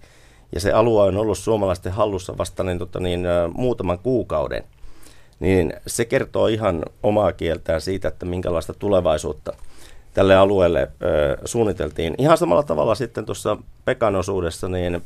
ja 0.56 0.60
se 0.60 0.72
alue 0.72 1.04
on 1.04 1.18
ollut 1.18 1.38
suomalaisten 1.38 1.92
hallussa 1.92 2.38
vasta 2.38 2.64
niin, 2.64 2.80
tota, 2.80 3.00
niin, 3.00 3.28
muutaman 3.54 4.00
kuukauden, 4.00 4.64
niin 5.40 5.74
se 5.88 6.06
kertoo 6.06 6.48
ihan 6.48 6.86
omaa 7.04 7.32
kieltään 7.32 7.82
siitä, 7.82 8.08
että 8.08 8.26
minkälaista 8.26 8.74
tulevaisuutta 8.74 9.54
tälle 10.14 10.36
alueelle 10.36 10.82
ö, 11.02 11.38
suunniteltiin. 11.46 12.16
Ihan 12.18 12.38
samalla 12.38 12.64
tavalla 12.64 12.96
sitten 12.96 13.26
tuossa 13.26 13.58
Pekan 13.86 14.16
osuudessa, 14.16 14.68
niin 14.68 15.02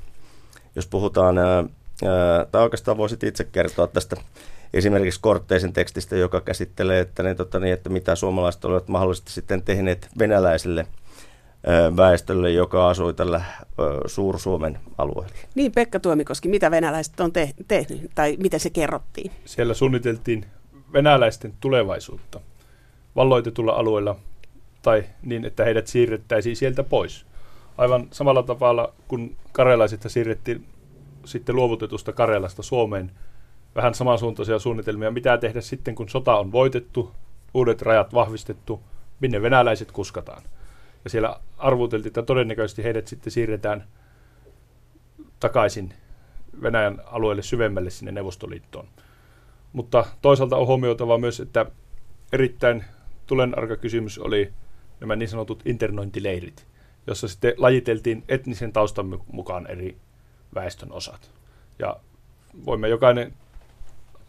jos 0.76 0.88
puhutaan, 0.88 1.38
ö, 1.38 1.64
tai 2.52 2.62
oikeastaan 2.62 2.98
voisit 2.98 3.24
itse 3.24 3.44
kertoa 3.44 3.88
tästä 3.88 4.16
esimerkiksi 4.76 5.20
Kortteisen 5.20 5.74
tekstistä, 5.74 6.16
joka 6.16 6.42
käsittelee, 6.42 7.00
että, 7.00 7.24
ne, 7.24 7.36
tota, 7.36 7.60
niin, 7.60 7.74
että 7.74 7.90
mitä 7.90 8.16
suomalaiset 8.16 8.66
olivat 8.66 8.88
mahdollisesti 8.88 9.32
sitten 9.32 9.62
tehneet 9.62 10.10
venäläiselle 10.20 10.88
väestölle, 11.98 12.52
joka 12.52 12.90
asui 12.90 13.14
tällä 13.14 13.42
Suur-Suomen 14.06 14.80
alueella. 14.98 15.36
Niin, 15.56 15.72
Pekka 15.72 16.00
Tuomikoski, 16.00 16.50
mitä 16.50 16.72
venäläiset 16.72 17.20
on 17.20 17.32
te- 17.32 17.54
tehnyt, 17.68 18.12
tai 18.16 18.38
miten 18.40 18.60
se 18.60 18.70
kerrottiin? 18.70 19.32
Siellä 19.46 19.74
suunniteltiin 19.74 20.46
venäläisten 20.94 21.54
tulevaisuutta 21.60 22.40
valloitetulla 23.16 23.72
alueella, 23.72 24.16
tai 24.82 25.04
niin, 25.22 25.46
että 25.46 25.64
heidät 25.64 25.88
siirrettäisiin 25.88 26.56
sieltä 26.56 26.84
pois. 26.84 27.26
Aivan 27.78 28.08
samalla 28.12 28.44
tavalla, 28.44 28.94
kun 29.08 29.36
karelaiset 29.52 30.06
siirrettiin 30.08 30.66
sitten 31.26 31.56
luovutetusta 31.56 32.14
Karelasta 32.14 32.64
Suomeen– 32.64 33.12
vähän 33.76 33.94
samansuuntaisia 33.94 34.60
suunnitelmia, 34.60 35.12
mitä 35.12 35.38
tehdä 35.38 35.62
sitten, 35.62 35.96
kun 35.96 36.10
sota 36.10 36.38
on 36.38 36.52
voitettu, 36.52 37.12
uudet 37.54 37.82
rajat 37.82 38.14
vahvistettu, 38.14 38.82
minne 39.20 39.42
venäläiset 39.42 39.92
kuskataan. 39.92 40.44
Ja 41.04 41.10
siellä 41.10 41.40
arvuteltiin, 41.58 42.10
että 42.10 42.24
todennäköisesti 42.24 42.84
heidät 42.84 43.08
sitten 43.08 43.32
siirretään 43.32 43.88
takaisin 45.40 45.94
Venäjän 46.62 47.02
alueelle 47.06 47.42
syvemmälle 47.42 47.90
sinne 47.90 48.12
Neuvostoliittoon. 48.12 48.88
Mutta 49.74 50.06
toisaalta 50.22 50.58
on 50.58 50.68
huomioitava 50.68 51.18
myös, 51.18 51.40
että 51.40 51.66
erittäin 52.34 52.84
tulenarka 53.28 53.78
kysymys 53.78 54.20
oli 54.20 54.54
nämä 55.00 55.16
niin 55.16 55.30
sanotut 55.30 55.62
internointileirit, 55.66 56.68
jossa 57.08 57.28
sitten 57.28 57.54
lajiteltiin 57.58 58.24
etnisen 58.30 58.74
taustan 58.74 59.20
mukaan 59.32 59.68
eri 59.68 59.98
väestön 60.56 60.92
osat. 60.92 61.32
Ja 61.80 61.98
voimme 62.66 62.90
jokainen 62.90 63.34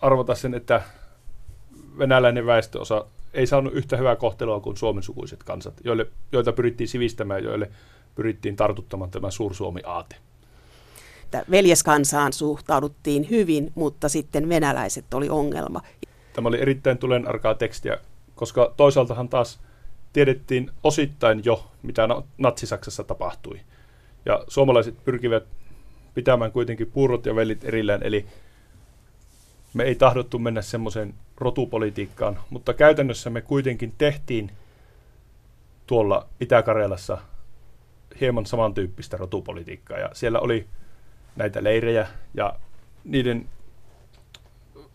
arvata 0.01 0.35
sen, 0.35 0.55
että 0.55 0.83
venäläinen 1.99 2.47
väestöosa 2.47 3.07
ei 3.35 3.47
saanut 3.47 3.75
yhtä 3.75 3.97
hyvää 3.97 4.17
kohtelua 4.17 4.61
kuin 4.61 4.77
suomen 4.77 5.03
sukuiset 5.03 5.43
kansat, 5.43 5.75
joille, 5.85 6.07
joita 6.33 6.53
pyrittiin 6.53 6.89
sivistämään, 6.89 7.45
joille 7.45 7.71
pyrittiin 8.15 8.57
tartuttamaan 8.57 9.11
tämä 9.11 9.31
Suur-Suomi-aate. 9.31 10.17
Veljeskansaan 11.51 12.33
suhtauduttiin 12.33 13.31
hyvin, 13.31 13.73
mutta 13.75 14.09
sitten 14.09 14.49
venäläiset 14.49 15.15
oli 15.15 15.29
ongelma. 15.29 15.83
Tämä 16.33 16.49
oli 16.49 16.61
erittäin 16.61 16.99
tulenarkaa 16.99 17.55
tekstiä, 17.55 17.99
koska 18.35 18.75
toisaaltahan 18.77 19.29
taas 19.29 19.61
tiedettiin 20.13 20.71
osittain 20.85 21.43
jo, 21.45 21.71
mitä 21.83 22.09
Natsi-Saksassa 22.39 23.05
tapahtui. 23.05 23.61
Ja 24.25 24.45
suomalaiset 24.49 25.05
pyrkivät 25.05 25.45
pitämään 26.15 26.53
kuitenkin 26.53 26.91
puurot 26.91 27.27
ja 27.27 27.37
vellit 27.37 27.65
erillään, 27.65 28.03
eli 28.03 28.27
me 29.77 29.85
ei 29.85 29.95
tahdottu 29.95 30.39
mennä 30.39 30.63
semmoiseen 30.63 31.15
rotupolitiikkaan, 31.39 32.39
mutta 32.51 32.75
käytännössä 32.75 33.31
me 33.31 33.41
kuitenkin 33.41 33.95
tehtiin 33.99 34.51
tuolla 35.87 36.27
Itä-Karjalassa 36.41 37.19
hieman 38.21 38.47
samantyyppistä 38.47 39.17
rotupolitiikkaa. 39.17 39.99
Ja 39.99 40.11
siellä 40.13 40.41
oli 40.41 40.67
näitä 41.37 41.65
leirejä 41.65 42.07
ja 42.35 42.55
niiden 43.05 43.49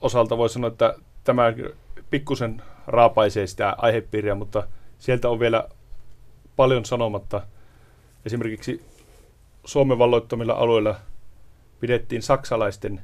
osalta 0.01 0.37
voi 0.37 0.49
sanoa, 0.49 0.67
että 0.67 0.95
tämä 1.23 1.53
pikkusen 2.09 2.61
raapaisee 2.87 3.47
sitä 3.47 3.75
aihepiiriä, 3.77 4.35
mutta 4.35 4.67
sieltä 4.99 5.29
on 5.29 5.39
vielä 5.39 5.67
paljon 6.55 6.85
sanomatta. 6.85 7.41
Esimerkiksi 8.25 8.85
Suomen 9.65 9.97
valloittamilla 9.97 10.53
alueilla 10.53 10.95
pidettiin 11.79 12.21
saksalaisten 12.21 13.01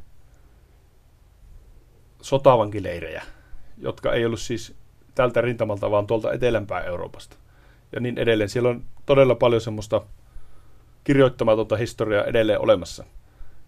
sotavankileirejä, 2.22 3.24
jotka 3.78 4.14
ei 4.14 4.26
ollut 4.26 4.40
siis 4.40 4.76
tältä 5.16 5.42
rintamalta, 5.42 5.92
vaan 5.92 6.08
tuolta 6.08 6.34
etelämpää 6.34 6.82
Euroopasta. 6.82 7.38
Ja 7.92 8.00
niin 8.00 8.18
edelleen. 8.18 8.50
Siellä 8.50 8.70
on 8.70 8.84
todella 9.06 9.36
paljon 9.36 9.62
semmoista 9.62 10.02
kirjoittamatonta 11.04 11.76
historiaa 11.76 12.24
edelleen 12.24 12.62
olemassa, 12.62 13.04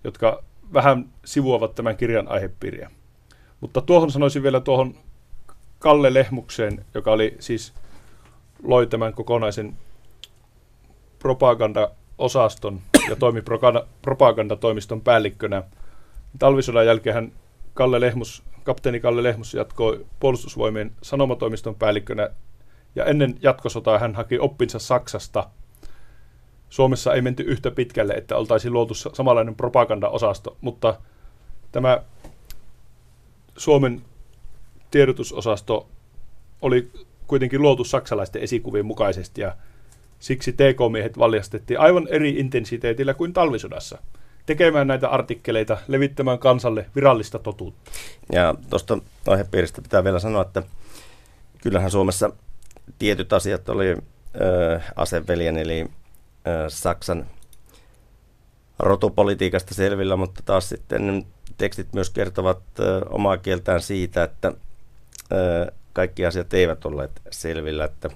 jotka 0.03 0.43
vähän 0.73 1.09
sivuavat 1.25 1.75
tämän 1.75 1.97
kirjan 1.97 2.27
aihepiiriä. 2.27 2.91
Mutta 3.62 3.81
tuohon 3.81 4.12
sanoisin 4.12 4.43
vielä 4.43 4.59
tuohon 4.59 4.95
Kalle 5.79 6.13
Lehmukseen, 6.13 6.85
joka 6.93 7.12
oli 7.12 7.35
siis 7.39 7.73
loi 8.63 8.88
tämän 8.88 9.13
kokonaisen 9.13 9.77
propaganda-osaston 11.19 12.81
ja 13.09 13.15
toimi 13.15 13.41
propagandatoimiston 14.01 15.01
päällikkönä. 15.01 15.63
Talvisodan 16.39 16.85
jälkeen 16.85 17.13
hän 17.13 17.31
Kalle 17.79 18.01
Lehmus, 18.01 18.43
kapteeni 18.63 18.99
Kalle 18.99 19.23
Lehmus 19.23 19.53
jatkoi 19.53 20.05
puolustusvoimien 20.19 20.91
sanomatoimiston 21.01 21.75
päällikkönä 21.75 22.29
ja 22.95 23.05
ennen 23.05 23.35
jatkosotaa 23.41 23.99
hän 23.99 24.15
haki 24.15 24.39
oppinsa 24.39 24.79
Saksasta. 24.79 25.49
Suomessa 26.69 27.13
ei 27.13 27.21
menty 27.21 27.43
yhtä 27.43 27.71
pitkälle, 27.71 28.13
että 28.13 28.37
oltaisiin 28.37 28.73
luotu 28.73 28.93
samanlainen 28.93 29.55
propaganda-osasto, 29.55 30.57
mutta 30.61 30.99
tämä 31.71 32.01
Suomen 33.57 34.01
tiedotusosasto 34.91 35.89
oli 36.61 36.91
kuitenkin 37.27 37.61
luotu 37.61 37.83
saksalaisten 37.83 38.41
esikuvien 38.41 38.85
mukaisesti 38.85 39.41
ja 39.41 39.55
siksi 40.19 40.53
TK-miehet 40.53 41.17
valjastettiin 41.17 41.79
aivan 41.79 42.07
eri 42.07 42.29
intensiteetillä 42.29 43.13
kuin 43.13 43.33
talvisodassa 43.33 43.97
tekemään 44.49 44.88
näitä 44.88 45.09
artikkeleita, 45.09 45.77
levittämään 45.88 46.39
kansalle 46.39 46.85
virallista 46.95 47.39
totuutta. 47.39 47.91
Ja 48.33 48.55
tuosta 48.69 48.97
aihepiiristä 49.27 49.81
pitää 49.81 50.03
vielä 50.03 50.19
sanoa, 50.19 50.41
että 50.41 50.63
kyllähän 51.62 51.91
Suomessa 51.91 52.29
tietyt 52.99 53.33
asiat 53.33 53.69
oli 53.69 53.91
äh, 53.91 54.93
aseveljen 54.95 55.57
eli 55.57 55.81
äh, 55.81 55.89
Saksan 56.67 57.25
rotupolitiikasta 58.79 59.73
selvillä, 59.73 60.15
mutta 60.15 60.41
taas 60.45 60.69
sitten 60.69 61.25
tekstit 61.57 61.93
myös 61.93 62.09
kertovat 62.09 62.59
äh, 62.79 62.85
omaa 63.09 63.38
kieltään 63.38 63.81
siitä, 63.81 64.23
että 64.23 64.47
äh, 64.47 65.75
kaikki 65.93 66.25
asiat 66.25 66.53
eivät 66.53 66.85
olleet 66.85 67.21
selvillä. 67.31 67.85
Että 67.85 68.09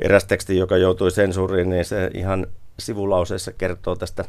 eräs 0.00 0.24
teksti, 0.24 0.56
joka 0.56 0.76
joutui 0.76 1.10
sensuuriin, 1.10 1.70
niin 1.70 1.84
se 1.84 2.10
ihan 2.14 2.46
sivulauseessa 2.78 3.52
kertoo 3.52 3.96
tästä 3.96 4.24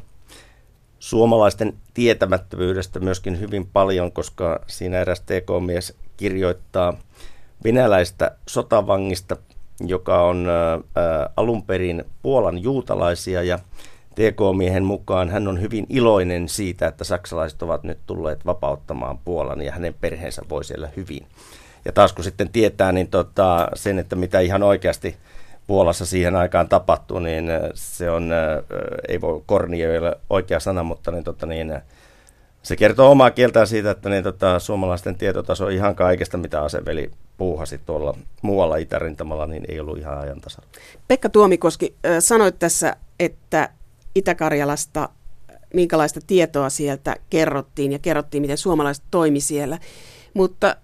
suomalaisten 1.00 1.74
tietämättömyydestä 1.94 3.00
myöskin 3.00 3.40
hyvin 3.40 3.68
paljon, 3.74 4.12
koska 4.12 4.60
siinä 4.68 5.00
eräs 5.00 5.22
TK-mies 5.22 5.96
kirjoittaa 6.18 6.94
venäläistä 7.64 8.32
sotavangista, 8.48 9.38
joka 9.80 10.22
on 10.24 10.48
alun 11.36 11.64
perin 11.64 12.04
Puolan 12.22 12.64
juutalaisia 12.64 13.44
ja 13.44 13.60
TK-miehen 14.16 14.84
mukaan 14.84 15.30
hän 15.30 15.48
on 15.48 15.62
hyvin 15.62 15.86
iloinen 15.90 16.50
siitä, 16.50 16.88
että 16.88 17.04
saksalaiset 17.04 17.62
ovat 17.62 17.84
nyt 17.84 18.00
tulleet 18.06 18.46
vapauttamaan 18.46 19.18
Puolan 19.18 19.62
ja 19.62 19.72
hänen 19.72 19.96
perheensä 20.02 20.42
voi 20.50 20.64
siellä 20.64 20.90
hyvin. 20.98 21.26
Ja 21.86 21.92
taas 21.92 22.14
kun 22.14 22.24
sitten 22.24 22.50
tietää 22.50 22.92
niin 22.92 23.08
tota, 23.08 23.68
sen, 23.74 24.00
että 24.00 24.16
mitä 24.16 24.40
ihan 24.40 24.64
oikeasti 24.64 25.18
Puolassa 25.70 26.06
siihen 26.06 26.36
aikaan 26.36 26.70
tapahtui, 26.70 27.22
niin 27.22 27.46
se 27.74 28.12
on, 28.12 28.32
ei 29.08 29.22
voi 29.22 29.42
korni 29.46 29.84
ei 29.84 29.98
ole 29.98 30.18
oikea 30.30 30.60
sana, 30.60 30.84
mutta 30.84 31.12
niin, 31.12 31.24
tota, 31.24 31.46
niin, 31.46 31.80
se 32.64 32.76
kertoo 32.76 33.12
omaa 33.12 33.32
kieltään 33.32 33.68
siitä, 33.68 33.92
että 33.92 34.10
niin, 34.10 34.24
tota, 34.24 34.60
suomalaisten 34.60 35.16
tietotaso 35.16 35.68
ihan 35.68 35.96
kaikesta, 35.96 36.38
mitä 36.38 36.62
aseveli 36.62 37.12
puuhasi 37.38 37.78
tuolla 37.78 38.18
muualla 38.42 38.78
itärintamalla, 38.78 39.48
niin 39.48 39.66
ei 39.68 39.80
ollut 39.80 39.98
ihan 39.98 40.20
ajan 40.20 40.42
tasalla. 40.42 40.70
Pekka 41.08 41.30
Tuomikoski, 41.30 41.96
sanoit 42.20 42.60
tässä, 42.60 42.96
että 43.20 43.70
Itä-Karjalasta 44.16 45.10
minkälaista 45.74 46.20
tietoa 46.28 46.70
sieltä 46.70 47.16
kerrottiin 47.30 47.92
ja 47.92 48.00
kerrottiin, 48.00 48.42
miten 48.42 48.58
suomalaiset 48.58 49.04
toimi 49.12 49.40
siellä. 49.40 49.78
Mutta 50.34 50.76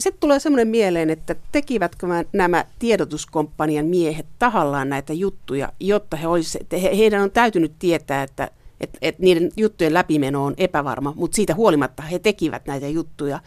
sitten 0.00 0.20
tulee 0.20 0.38
semmoinen 0.38 0.68
mieleen, 0.68 1.10
että 1.10 1.36
tekivätkö 1.52 2.06
nämä 2.32 2.64
tiedotuskomppanian 2.78 3.86
miehet 3.86 4.26
tahallaan 4.38 4.88
näitä 4.88 5.12
juttuja, 5.12 5.72
jotta 5.80 6.16
he 6.16 6.26
olisi, 6.26 6.58
että 6.60 6.76
he, 6.76 6.96
heidän 6.96 7.22
on 7.22 7.30
täytynyt 7.30 7.72
tietää, 7.78 8.22
että, 8.22 8.50
että, 8.80 8.98
että 9.02 9.22
niiden 9.22 9.50
juttujen 9.56 9.94
läpimeno 9.94 10.44
on 10.44 10.54
epävarma, 10.56 11.12
mutta 11.16 11.34
siitä 11.34 11.54
huolimatta 11.54 12.02
he 12.02 12.18
tekivät 12.18 12.66
näitä 12.66 12.88
juttuja. 12.88 13.40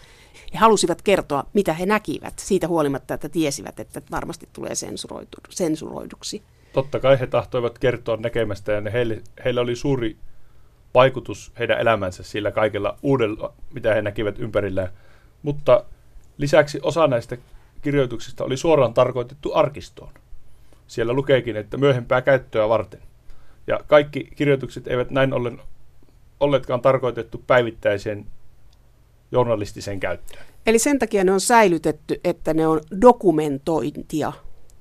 He 0.54 0.58
halusivat 0.58 1.02
kertoa, 1.02 1.44
mitä 1.54 1.74
he 1.74 1.86
näkivät, 1.86 2.34
siitä 2.40 2.68
huolimatta, 2.68 3.14
että 3.14 3.30
tiesivät, 3.30 3.80
että 3.80 4.02
varmasti 4.12 4.50
tulee 4.54 4.76
sensuroitu, 4.76 5.38
sensuroiduksi. 5.50 6.44
Totta 6.74 7.00
kai 7.00 7.20
he 7.20 7.28
tahtoivat 7.28 7.80
kertoa 7.80 8.18
näkemästä 8.18 8.72
ja 8.72 8.92
heille, 8.92 9.22
heillä 9.46 9.62
oli 9.62 9.76
suuri 9.76 10.18
vaikutus 10.94 11.52
heidän 11.60 11.80
elämänsä 11.80 12.24
sillä 12.24 12.52
kaikella 12.52 12.98
uudella, 13.02 13.54
mitä 13.74 13.94
he 13.94 14.02
näkivät 14.02 14.40
ympärillään. 14.40 14.90
Mutta 15.44 15.86
Lisäksi 16.38 16.80
osa 16.82 17.08
näistä 17.08 17.38
kirjoituksista 17.82 18.44
oli 18.44 18.58
suoraan 18.58 18.94
tarkoitettu 18.94 19.54
arkistoon. 19.54 20.14
Siellä 20.88 21.14
lukeekin, 21.14 21.56
että 21.56 21.78
myöhempää 21.78 22.22
käyttöä 22.22 22.70
varten. 22.70 23.02
Ja 23.68 23.80
kaikki 23.88 24.30
kirjoitukset 24.36 24.88
eivät 24.88 25.12
näin 25.12 25.34
ollen 25.34 25.62
olleetkaan 26.40 26.82
tarkoitettu 26.82 27.44
päivittäiseen 27.48 28.26
journalistiseen 29.32 30.00
käyttöön. 30.00 30.46
Eli 30.66 30.80
sen 30.80 31.00
takia 31.00 31.24
ne 31.24 31.32
on 31.32 31.42
säilytetty, 31.42 32.20
että 32.24 32.54
ne 32.54 32.68
on 32.68 32.82
dokumentointia. 33.02 34.34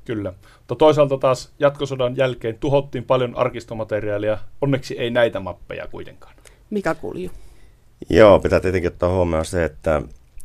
Kyllä. 0.04 0.32
Mutta 0.58 0.74
toisaalta 0.74 1.18
taas 1.18 1.52
jatkosodan 1.58 2.16
jälkeen 2.16 2.58
tuhottiin 2.58 3.04
paljon 3.04 3.36
arkistomateriaalia. 3.36 4.38
Onneksi 4.60 4.98
ei 4.98 5.10
näitä 5.10 5.40
mappeja 5.40 5.86
kuitenkaan. 5.86 6.34
Mikä 6.70 6.94
kulju? 6.94 7.30
Joo, 8.10 8.40
pitää 8.40 8.60
tietenkin 8.60 8.92
ottaa 8.92 9.08
huomioon 9.08 9.44
se, 9.44 9.64
että 9.64 10.02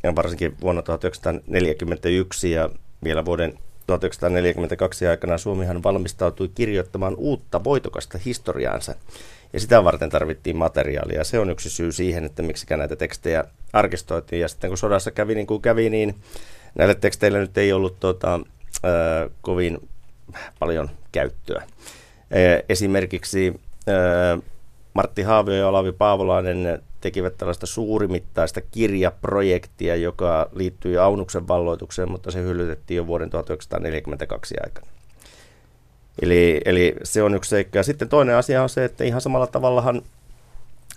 ja 0.08 0.16
varsinkin 0.16 0.56
vuonna 0.62 0.82
1941 0.82 2.52
ja 2.52 2.70
vielä 3.04 3.26
vuoden 3.26 3.54
1942 3.88 5.08
aikana 5.08 5.38
Suomihan 5.38 5.84
valmistautui 5.84 6.50
kirjoittamaan 6.56 7.16
uutta 7.18 7.64
voitokasta 7.64 8.18
historiaansa. 8.26 8.96
Ja 9.54 9.60
sitä 9.60 9.84
varten 9.84 10.10
tarvittiin 10.10 10.58
materiaalia. 10.58 11.24
Se 11.24 11.40
on 11.40 11.50
yksi 11.50 11.70
syy 11.70 11.92
siihen, 11.92 12.26
että 12.26 12.42
miksi 12.44 12.66
näitä 12.78 12.96
tekstejä 12.96 13.44
arkistoitiin. 13.74 14.42
Ja 14.42 14.48
sitten 14.48 14.70
kun 14.70 14.78
sodassa 14.78 15.12
kävi 15.12 15.36
niin 15.36 15.48
kuin 15.48 15.62
kävi, 15.62 15.90
niin 15.90 16.16
näille 16.76 16.96
teksteille 16.96 17.40
nyt 17.40 17.58
ei 17.58 17.74
ollut 17.74 18.00
tota, 18.00 18.34
äh, 18.86 19.30
kovin 19.42 19.90
paljon 20.60 20.90
käyttöä. 21.12 21.62
Äh, 21.62 22.64
esimerkiksi 22.70 23.60
äh, 23.90 24.44
Martti 24.94 25.22
Haavio 25.22 25.56
ja 25.56 25.68
Olavi 25.68 25.92
Paavolainen 25.92 26.84
tekivät 27.02 27.38
tällaista 27.38 27.66
suurimittaista 27.66 28.62
kirjaprojektia, 28.62 29.96
joka 29.96 30.50
liittyi 30.54 30.98
Aunuksen 30.98 31.48
valloitukseen, 31.48 32.12
mutta 32.12 32.32
se 32.32 32.44
hyllytettiin 32.44 32.96
jo 32.96 33.08
vuoden 33.08 33.30
1942 33.30 34.56
aikana. 34.64 34.88
Eli, 36.22 36.62
eli 36.66 36.96
se 37.04 37.24
on 37.24 37.36
yksi 37.36 37.50
seikka. 37.50 37.80
Ja 37.80 37.84
sitten 37.84 38.10
toinen 38.10 38.36
asia 38.36 38.64
on 38.64 38.70
se, 38.70 38.86
että 38.86 39.04
ihan 39.04 39.22
samalla 39.22 39.48
tavallahan 39.48 40.02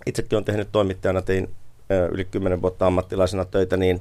itsekin 0.07 0.37
on 0.37 0.45
tehnyt 0.45 0.69
toimittajana, 0.73 1.23
tein 1.23 1.49
yli 2.13 2.25
10 2.25 2.63
vuotta 2.63 2.87
ammattilaisena 2.87 3.45
töitä, 3.45 3.77
niin 3.77 4.01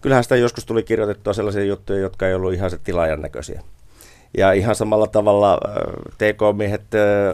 kyllähän 0.00 0.24
sitä 0.24 0.36
joskus 0.36 0.64
tuli 0.66 0.82
kirjoitettua 0.82 1.32
sellaisia 1.32 1.64
juttuja, 1.64 1.98
jotka 1.98 2.28
ei 2.28 2.34
ollut 2.34 2.54
ihan 2.54 2.70
se 2.70 2.78
tilaajan 2.78 3.22
näköisiä. 3.22 3.62
Ja 4.38 4.52
ihan 4.52 4.74
samalla 4.74 5.06
tavalla 5.06 5.60
TK-miehet 6.18 6.82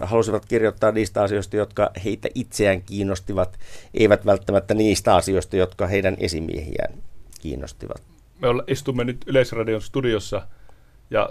halusivat 0.03 0.47
kirjoittaa 0.47 0.93
niistä 0.93 1.23
asioista, 1.23 1.57
jotka 1.57 1.91
heitä 2.05 2.29
itseään 2.35 2.83
kiinnostivat, 2.83 3.59
eivät 3.95 4.27
välttämättä 4.27 4.75
niistä 4.75 5.15
asioista, 5.15 5.57
jotka 5.57 5.87
heidän 5.87 6.17
esimiehiään 6.19 6.95
kiinnostivat. 7.41 8.03
Me 8.39 8.49
istumme 8.67 9.05
nyt 9.05 9.25
Yleisradion 9.27 9.83
studiossa 9.83 10.47
ja 11.11 11.31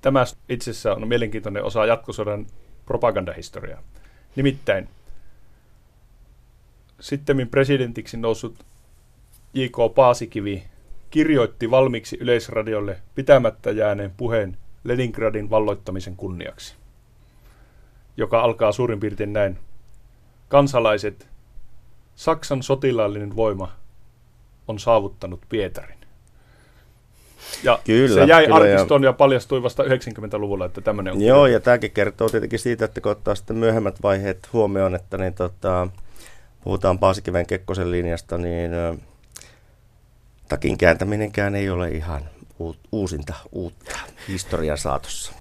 tämä 0.00 0.24
itsessä 0.48 0.94
on 0.94 1.08
mielenkiintoinen 1.08 1.64
osa 1.64 1.86
jatkosodan 1.86 2.46
propagandahistoriaa. 2.86 3.82
Nimittäin 4.36 4.88
sitten 7.00 7.48
presidentiksi 7.48 8.16
noussut 8.16 8.64
J.K. 9.54 9.94
Paasikivi 9.94 10.64
kirjoitti 11.10 11.70
valmiiksi 11.70 12.16
Yleisradiolle 12.20 12.96
pitämättä 13.14 13.70
jääneen 13.70 14.12
puheen 14.16 14.56
Leningradin 14.84 15.50
valloittamisen 15.50 16.16
kunniaksi, 16.16 16.74
joka 18.16 18.40
alkaa 18.40 18.72
suurin 18.72 19.00
piirtein 19.00 19.32
näin. 19.32 19.58
Kansalaiset, 20.48 21.28
Saksan 22.14 22.62
sotilaallinen 22.62 23.36
voima 23.36 23.72
on 24.68 24.78
saavuttanut 24.78 25.40
Pietarin. 25.48 25.98
Ja 27.62 27.78
kyllä, 27.84 28.14
se 28.14 28.24
jäi 28.24 28.44
kyllä, 28.44 28.56
arkistoon 28.56 29.02
ja... 29.02 29.08
ja 29.08 29.12
paljastui 29.12 29.62
vasta 29.62 29.82
90-luvulla, 29.82 30.66
että 30.66 30.80
tämmöinen 30.80 31.14
on. 31.14 31.22
Joo, 31.22 31.46
ja 31.46 31.60
tämäkin 31.60 31.90
kertoo 31.90 32.28
tietenkin 32.28 32.58
siitä, 32.58 32.84
että 32.84 33.00
kun 33.00 33.12
ottaa 33.12 33.34
sitten 33.34 33.56
myöhemmät 33.56 34.02
vaiheet 34.02 34.48
huomioon, 34.52 34.94
että 34.94 35.18
niin 35.18 35.34
tota, 35.34 35.88
puhutaan 36.64 36.98
Paasikiven 36.98 37.46
Kekkosen 37.46 37.90
linjasta, 37.90 38.38
niin 38.38 38.70
takin 40.48 40.78
kääntäminenkään 40.78 41.54
ei 41.54 41.70
ole 41.70 41.88
ihan 41.88 42.22
uusinta 42.92 43.34
uutta 43.52 43.98
historian 44.28 44.78
saatossa. 44.78 45.32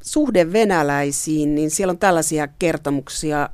Suhde 0.00 0.52
venäläisiin, 0.52 1.54
niin 1.54 1.70
siellä 1.70 1.90
on 1.90 1.98
tällaisia 1.98 2.48
kertomuksia, 2.58 3.48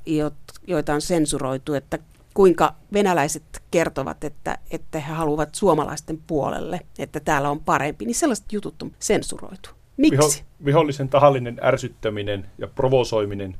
joita 0.67 0.95
on 0.95 1.01
sensuroitu, 1.01 1.75
että 1.75 1.99
kuinka 2.35 2.75
venäläiset 2.93 3.63
kertovat, 3.71 4.25
että, 4.25 4.59
että 4.71 5.01
he 5.01 5.13
haluavat 5.13 5.55
suomalaisten 5.55 6.19
puolelle, 6.27 6.81
että 6.99 7.21
täällä 7.21 7.51
on 7.51 7.61
parempi, 7.61 8.05
niin 8.05 8.15
sellaiset 8.15 8.53
jutut 8.53 8.83
on 8.83 8.93
sensuroitu. 8.99 9.71
Miksi? 9.97 10.39
Viho, 10.39 10.65
vihollisen 10.65 11.09
tahallinen 11.09 11.61
ärsyttäminen 11.63 12.51
ja 12.59 12.67
provosoiminen 12.67 13.57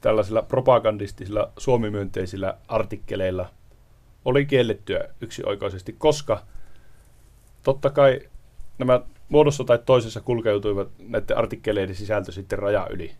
tällaisilla 0.00 0.42
propagandistisilla 0.42 1.52
suomimyönteisillä 1.58 2.58
artikkeleilla 2.68 3.50
oli 4.24 4.46
kiellettyä 4.46 5.08
yksioikoisesti, 5.20 5.92
koska 5.98 6.42
totta 7.62 7.90
kai 7.90 8.20
nämä 8.78 9.00
muodossa 9.28 9.64
tai 9.64 9.78
toisessa 9.86 10.20
kulkeutuivat 10.20 10.88
näiden 10.98 11.38
artikkeleiden 11.38 11.94
sisältö 11.94 12.32
sitten 12.32 12.58
raja 12.58 12.86
yli. 12.90 13.12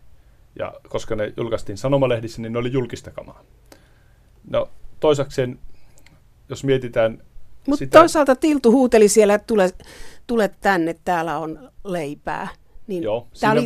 Ja 0.59 0.73
koska 0.89 1.15
ne 1.15 1.33
julkaistiin 1.37 1.77
sanomalehdissä, 1.77 2.41
niin 2.41 2.53
ne 2.53 2.59
oli 2.59 2.71
julkista 2.71 3.11
kamaa. 3.11 3.43
No 4.49 4.69
toisakseen, 4.99 5.59
jos 6.49 6.63
mietitään 6.63 7.23
Mutta 7.67 7.79
sitä... 7.79 7.99
toisaalta 7.99 8.35
Tiltu 8.35 8.71
huuteli 8.71 9.07
siellä, 9.07 9.33
että 9.33 9.47
tule, 9.47 9.71
tule 10.27 10.51
tänne, 10.61 10.95
täällä 11.05 11.37
on 11.37 11.71
leipää. 11.83 12.47
Niin 12.87 13.03
Joo, 13.03 13.27
tämä 13.39 13.53
oli 13.53 13.65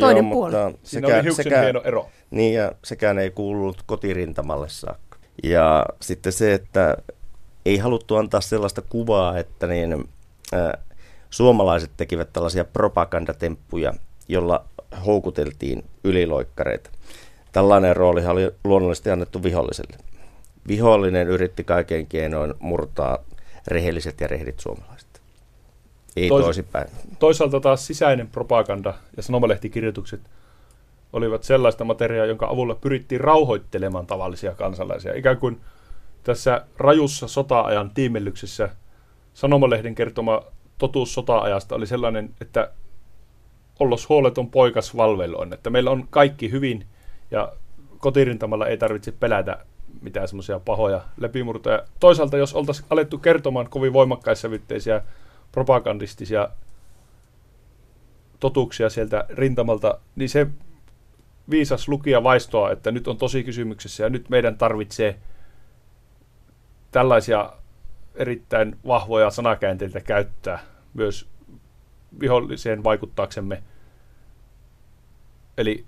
toinen 0.00 0.24
Joo, 0.24 0.32
puoli. 0.32 0.54
Mutta 0.54 0.78
sekä, 0.82 1.06
siinä 1.06 1.20
oli 1.20 1.34
sekä, 1.34 1.62
hieno 1.62 1.82
ero. 1.84 2.08
Niin, 2.30 2.54
ja 2.54 2.72
sekään 2.84 3.18
ei 3.18 3.30
kuulunut 3.30 3.82
kotirintamalle 3.86 4.68
saakka. 4.68 5.18
Ja 5.42 5.86
sitten 6.00 6.32
se, 6.32 6.54
että 6.54 6.96
ei 7.66 7.78
haluttu 7.78 8.16
antaa 8.16 8.40
sellaista 8.40 8.82
kuvaa, 8.82 9.38
että 9.38 9.66
niin, 9.66 10.08
äh, 10.54 10.84
suomalaiset 11.30 11.90
tekivät 11.96 12.32
tällaisia 12.32 12.64
propagandatemppuja, 12.64 13.94
jolla 14.28 14.64
houkuteltiin 15.06 15.84
yliloikkareita. 16.04 16.90
Tällainen 17.52 17.96
rooli 17.96 18.26
oli 18.26 18.50
luonnollisesti 18.64 19.10
annettu 19.10 19.42
viholliselle. 19.42 19.96
Vihollinen 20.68 21.28
yritti 21.28 21.64
kaiken 21.64 22.06
keinoin 22.06 22.54
murtaa 22.58 23.18
rehelliset 23.66 24.20
ja 24.20 24.26
rehdit 24.26 24.60
suomalaiset. 24.60 25.08
Ei 26.16 26.28
Tois- 26.28 26.44
toisinpäin. 26.44 26.88
Toisaalta 27.18 27.60
taas 27.60 27.86
sisäinen 27.86 28.28
propaganda 28.28 28.94
ja 29.16 29.22
sanomalehtikirjoitukset 29.22 30.20
olivat 31.12 31.44
sellaista 31.44 31.84
materiaa, 31.84 32.26
jonka 32.26 32.46
avulla 32.46 32.74
pyrittiin 32.74 33.20
rauhoittelemaan 33.20 34.06
tavallisia 34.06 34.54
kansalaisia. 34.54 35.14
Ikään 35.14 35.38
kuin 35.38 35.60
tässä 36.24 36.66
rajussa 36.78 37.28
sota-ajan 37.28 37.90
tiimellyksessä 37.90 38.68
sanomalehden 39.34 39.94
kertoma 39.94 40.42
totuus 40.78 41.14
sota-ajasta 41.14 41.74
oli 41.74 41.86
sellainen, 41.86 42.34
että 42.40 42.70
ollos 43.80 44.08
huoleton 44.08 44.50
poikas 44.50 44.96
valveloin, 44.96 45.52
että 45.52 45.70
meillä 45.70 45.90
on 45.90 46.06
kaikki 46.10 46.50
hyvin 46.50 46.86
ja 47.30 47.52
kotirintamalla 47.98 48.66
ei 48.66 48.76
tarvitse 48.76 49.12
pelätä 49.12 49.64
mitään 50.02 50.28
semmoisia 50.28 50.60
pahoja 50.60 51.00
läpimurtoja. 51.16 51.82
Toisaalta, 52.00 52.36
jos 52.36 52.54
oltaisiin 52.54 52.86
alettu 52.90 53.18
kertomaan 53.18 53.70
kovin 53.70 53.92
voimakkaissävytteisiä 53.92 55.00
propagandistisia 55.52 56.48
totuuksia 58.40 58.90
sieltä 58.90 59.26
rintamalta, 59.28 59.98
niin 60.16 60.28
se 60.28 60.46
viisas 61.50 61.88
lukija 61.88 62.22
vaistoa, 62.22 62.70
että 62.70 62.90
nyt 62.90 63.08
on 63.08 63.16
tosi 63.16 63.44
kysymyksessä 63.44 64.04
ja 64.04 64.10
nyt 64.10 64.28
meidän 64.28 64.58
tarvitsee 64.58 65.18
tällaisia 66.94 67.50
erittäin 68.14 68.76
vahvoja 68.86 69.30
sanakäänteitä 69.30 70.00
käyttää 70.00 70.58
myös 70.94 71.28
viholliseen 72.20 72.84
vaikuttaaksemme. 72.84 73.62
Eli 75.58 75.84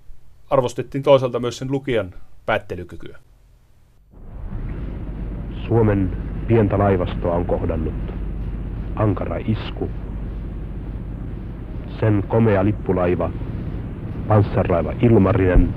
arvostettiin 0.49 1.03
toisaalta 1.03 1.39
myös 1.39 1.57
sen 1.57 1.71
lukijan 1.71 2.13
päättelykykyä. 2.45 3.17
Suomen 5.67 6.17
pientä 6.47 6.77
laivastoa 6.77 7.35
on 7.35 7.45
kohdannut 7.45 8.13
ankara 8.95 9.37
isku. 9.37 9.89
Sen 11.99 12.23
komea 12.27 12.65
lippulaiva, 12.65 13.31
panssarlaiva 14.27 14.93
Ilmarinen, 15.01 15.75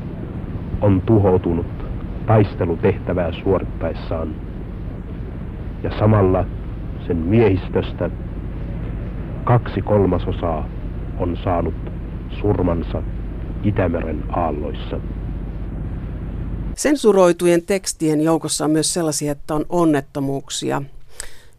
on 0.81 1.01
tuhoutunut 1.01 1.66
taistelutehtävää 2.27 3.33
suorittaessaan. 3.33 4.50
Ja 5.83 5.99
samalla 5.99 6.47
sen 7.07 7.16
miehistöstä 7.16 8.11
kaksi 9.45 9.83
kolmasosaa 9.83 10.69
on 11.19 11.38
saanut 11.45 11.75
surmansa 12.40 13.03
Itämeren 13.64 14.25
aalloissa. 14.29 15.01
Sensuroitujen 16.77 17.62
tekstien 17.62 18.21
joukossa 18.21 18.64
on 18.64 18.71
myös 18.71 18.95
sellaisia, 18.95 19.33
että 19.33 19.55
on 19.55 19.66
onnettomuuksia. 19.69 20.83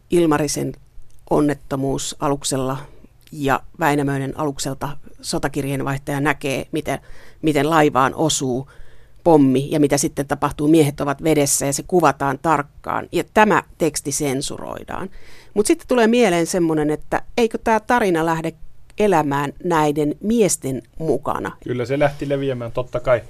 Ilmarisen 0.09 0.73
onnettomuus 1.29 2.15
aluksella 2.19 2.77
ja 3.31 3.59
Väinämöinen 3.79 4.39
alukselta 4.39 4.89
sotakirjeenvaihtaja 5.21 6.19
näkee, 6.19 6.67
miten, 6.71 6.99
miten 7.41 7.69
laivaan 7.69 8.15
osuu 8.15 8.67
pommi 9.23 9.67
ja 9.71 9.79
mitä 9.79 9.97
sitten 9.97 10.27
tapahtuu. 10.27 10.67
Miehet 10.67 11.01
ovat 11.01 11.23
vedessä 11.23 11.65
ja 11.65 11.73
se 11.73 11.83
kuvataan 11.87 12.39
tarkkaan 12.41 13.07
ja 13.11 13.23
tämä 13.33 13.63
teksti 13.77 14.11
sensuroidaan. 14.11 15.09
Mutta 15.53 15.67
sitten 15.67 15.87
tulee 15.87 16.07
mieleen 16.07 16.47
semmoinen, 16.47 16.89
että 16.89 17.21
eikö 17.37 17.57
tämä 17.57 17.79
tarina 17.79 18.25
lähde 18.25 18.53
elämään 18.97 19.53
näiden 19.63 20.15
miesten 20.21 20.81
mukana? 20.99 21.51
Kyllä 21.63 21.85
se 21.85 21.99
lähti 21.99 22.29
leviämään 22.29 22.71
totta 22.71 22.99
kai 22.99 23.21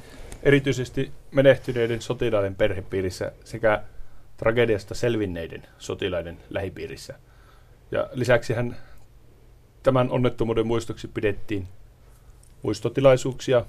erityisesti 0.43 1.11
menehtyneiden 1.31 2.01
sotilaiden 2.01 2.55
perhepiirissä 2.55 3.31
sekä 3.43 3.83
tragediasta 4.37 4.95
selvinneiden 4.95 5.67
sotilaiden 5.77 6.37
lähipiirissä. 6.49 7.13
Ja 7.91 8.09
lisäksi 8.13 8.53
hän 8.53 8.77
tämän 9.83 10.09
onnettomuuden 10.09 10.67
muistoksi 10.67 11.07
pidettiin 11.07 11.67
muistotilaisuuksia 12.61 13.65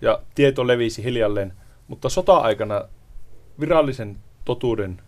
ja 0.00 0.22
tieto 0.34 0.66
levisi 0.66 1.04
hiljalleen, 1.04 1.52
mutta 1.88 2.08
sota-aikana 2.08 2.82
virallisen 3.60 4.18
totuuden 4.44 5.02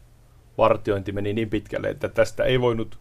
vartiointi 0.59 1.13
meni 1.13 1.33
niin 1.33 1.51
pitkälle, 1.51 1.89
että 1.89 2.09
tästä 2.09 2.45
ei 2.45 2.61
voinut 2.61 2.99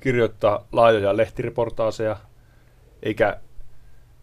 kirjoittaa 0.00 0.66
laajoja 0.72 1.16
lehtireportaaseja, 1.16 2.16
eikä 3.02 3.40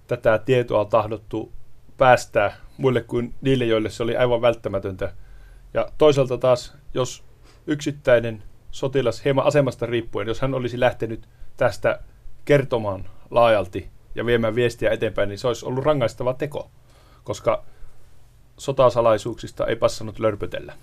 tätä 0.08 0.38
tietoa 0.38 0.86
tahdottu 0.86 1.52
päästää 1.98 2.56
muille 2.78 3.02
kuin 3.02 3.34
niille, 3.42 3.66
joille 3.66 3.90
se 3.90 4.04
oli 4.04 4.18
aivan 4.18 4.42
välttämätöntä. 4.42 5.14
Ja 5.74 5.88
toisaalta 5.98 6.38
taas, 6.38 6.78
jos 6.94 7.24
yksittäinen 7.68 8.44
sotilas 8.72 9.26
hieman 9.26 9.46
asemasta 9.46 9.86
riippuen, 9.86 10.28
jos 10.28 10.42
hän 10.42 10.54
olisi 10.54 10.80
lähtenyt 10.80 11.28
tästä 11.58 12.00
kertomaan 12.46 13.10
laajalti 13.32 13.90
ja 14.16 14.26
viemään 14.26 14.56
viestiä 14.56 14.92
eteenpäin, 14.92 15.30
niin 15.30 15.40
se 15.40 15.48
olisi 15.48 15.66
ollut 15.66 15.86
rangaistava 15.86 16.34
teko, 16.34 16.72
koska 17.28 17.64
sotasalaisuuksista 18.58 19.66
ei 19.66 19.76
passannut 19.76 20.20
lörpötellä. 20.20 20.74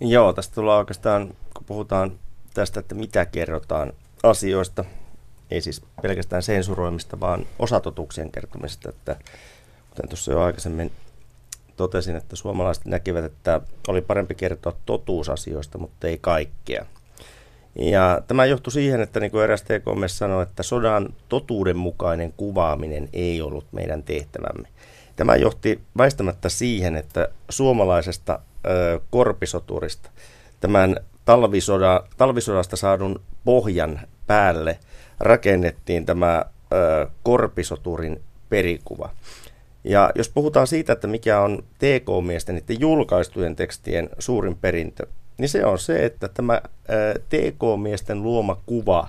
Joo, 0.00 0.32
tästä 0.32 0.54
tullaan 0.54 0.78
oikeastaan, 0.78 1.28
kun 1.28 1.64
puhutaan 1.66 2.18
tästä, 2.54 2.80
että 2.80 2.94
mitä 2.94 3.26
kerrotaan 3.26 3.92
asioista, 4.22 4.84
ei 5.50 5.60
siis 5.60 5.82
pelkästään 6.02 6.42
sensuroimista, 6.42 7.20
vaan 7.20 7.46
osatotuuksien 7.58 8.32
kertomisesta, 8.32 8.88
että 8.88 9.16
kuten 9.90 10.08
tuossa 10.08 10.32
jo 10.32 10.40
aikaisemmin 10.40 10.92
totesin, 11.76 12.16
että 12.16 12.36
suomalaiset 12.36 12.84
näkivät, 12.84 13.24
että 13.24 13.60
oli 13.88 14.02
parempi 14.02 14.34
kertoa 14.34 14.76
totuusasioista, 14.86 15.78
mutta 15.78 16.06
ei 16.06 16.18
kaikkea. 16.20 16.86
Ja 17.78 18.22
tämä 18.26 18.44
johtui 18.44 18.72
siihen, 18.72 19.00
että 19.00 19.20
niin 19.20 19.30
kuin 19.30 19.44
eräs 19.44 19.62
TKM 19.62 20.06
sanoi, 20.06 20.42
että 20.42 20.62
sodan 20.62 21.14
totuudenmukainen 21.28 22.32
kuvaaminen 22.32 23.08
ei 23.12 23.40
ollut 23.42 23.66
meidän 23.72 24.02
tehtävämme. 24.02 24.68
Tämä 25.18 25.36
johti 25.36 25.80
väistämättä 25.96 26.48
siihen, 26.48 26.96
että 26.96 27.28
suomalaisesta 27.48 28.38
ö, 28.66 29.00
korpisoturista 29.10 30.10
tämän 30.60 30.96
talvisoda, 31.24 32.04
talvisodasta 32.16 32.76
saadun 32.76 33.20
pohjan 33.44 34.00
päälle 34.26 34.78
rakennettiin 35.20 36.06
tämä 36.06 36.44
ö, 36.72 37.06
korpisoturin 37.22 38.20
perikuva. 38.48 39.10
Ja 39.84 40.10
jos 40.14 40.28
puhutaan 40.28 40.66
siitä, 40.66 40.92
että 40.92 41.06
mikä 41.06 41.40
on 41.40 41.64
TK-miesten 41.78 42.54
niiden 42.54 42.80
julkaistujen 42.80 43.56
tekstien 43.56 44.10
suurin 44.18 44.56
perintö, 44.56 45.06
niin 45.38 45.48
se 45.48 45.64
on 45.64 45.78
se, 45.78 46.04
että 46.04 46.28
tämä 46.28 46.62
TK-miesten 47.28 48.22
luoma 48.22 48.60
kuva 48.66 49.08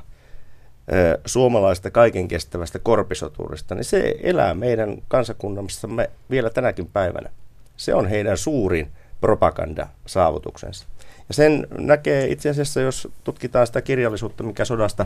suomalaista 1.26 1.92
kaiken 1.92 2.28
kestävästä 2.28 2.80
korpisoturista, 2.80 3.76
niin 3.76 3.84
se 3.84 4.16
elää 4.24 4.54
meidän 4.54 4.98
kansakunnassamme 5.08 6.10
vielä 6.30 6.50
tänäkin 6.50 6.88
päivänä. 6.88 7.30
Se 7.78 7.94
on 7.94 8.08
heidän 8.08 8.38
suurin 8.38 8.92
propagandasaavutuksensa. 9.22 10.86
Ja 11.28 11.34
sen 11.34 11.68
näkee 11.78 12.28
itse 12.28 12.50
asiassa, 12.50 12.82
jos 12.82 13.08
tutkitaan 13.24 13.68
sitä 13.68 13.82
kirjallisuutta, 13.82 14.44
mikä 14.44 14.66
sodasta 14.66 15.06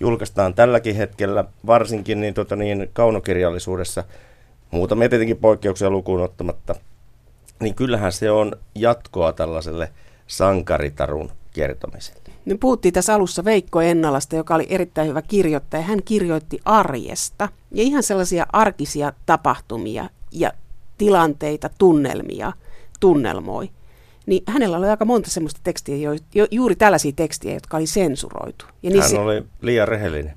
julkaistaan 0.00 0.54
tälläkin 0.54 0.96
hetkellä, 0.96 1.44
varsinkin 1.66 2.20
niin, 2.20 2.34
tota, 2.34 2.56
niin 2.56 2.90
kaunokirjallisuudessa, 2.92 4.04
muutamia 4.70 5.08
tietenkin 5.08 5.36
poikkeuksia 5.36 5.90
lukuun 5.90 6.22
ottamatta, 6.22 6.74
niin 7.60 7.74
kyllähän 7.74 8.12
se 8.12 8.30
on 8.30 8.52
jatkoa 8.74 9.32
tällaiselle 9.32 9.90
sankaritarun 10.26 11.30
kertomiselle. 11.52 12.25
Me 12.46 12.56
puhuttiin 12.60 12.94
tässä 12.94 13.14
alussa 13.14 13.44
Veikko 13.44 13.80
Ennalasta, 13.80 14.36
joka 14.36 14.54
oli 14.54 14.66
erittäin 14.68 15.08
hyvä 15.08 15.22
kirjoittaja. 15.22 15.82
Hän 15.82 16.02
kirjoitti 16.02 16.60
arjesta 16.64 17.48
ja 17.70 17.82
ihan 17.82 18.02
sellaisia 18.02 18.46
arkisia 18.52 19.12
tapahtumia 19.26 20.08
ja 20.32 20.52
tilanteita, 20.98 21.70
tunnelmia, 21.78 22.52
tunnelmoi. 23.00 23.70
Niin 24.26 24.42
hänellä 24.46 24.76
oli 24.76 24.88
aika 24.88 25.04
monta 25.04 25.30
semmoista 25.30 25.60
tekstiä, 25.64 25.96
jo, 25.96 26.10
jo, 26.34 26.46
juuri 26.50 26.76
tällaisia 26.76 27.12
tekstiä, 27.16 27.54
jotka 27.54 27.76
oli 27.76 27.86
sensuroitu. 27.86 28.64
Ja 28.82 28.90
niissä... 28.90 29.16
Hän 29.16 29.26
oli 29.26 29.44
liian 29.60 29.88
rehellinen. 29.88 30.36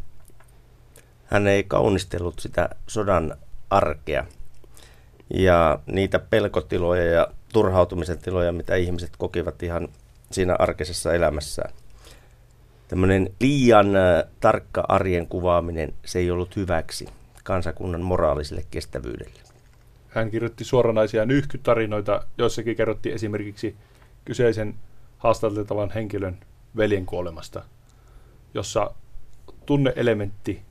Hän 1.25 1.47
ei 1.47 1.63
kaunistellut 1.63 2.39
sitä 2.39 2.69
sodan 2.87 3.35
arkea 3.69 4.25
ja 5.33 5.79
niitä 5.85 6.19
pelkotiloja 6.19 7.05
ja 7.05 7.27
turhautumisen 7.53 8.19
tiloja, 8.19 8.51
mitä 8.51 8.75
ihmiset 8.75 9.11
kokivat 9.17 9.63
ihan 9.63 9.87
siinä 10.31 10.55
arkisessa 10.59 11.13
elämässään. 11.13 11.73
Tämmöinen 12.89 13.29
liian 13.39 13.95
äh, 13.95 14.23
tarkka 14.39 14.85
arjen 14.87 15.27
kuvaaminen, 15.27 15.93
se 16.05 16.19
ei 16.19 16.31
ollut 16.31 16.55
hyväksi 16.55 17.07
kansakunnan 17.43 18.01
moraaliselle 18.01 18.65
kestävyydelle. 18.71 19.39
Hän 20.07 20.31
kirjoitti 20.31 20.63
suoranaisia 20.63 21.25
nyhkytarinoita, 21.25 22.23
joissakin 22.37 22.75
kerrottiin 22.75 23.15
esimerkiksi 23.15 23.75
kyseisen 24.25 24.75
haastateltavan 25.17 25.91
henkilön 25.91 26.37
veljen 26.77 27.05
kuolemasta, 27.05 27.63
jossa 28.53 28.91
tunneelementti, 29.65 30.61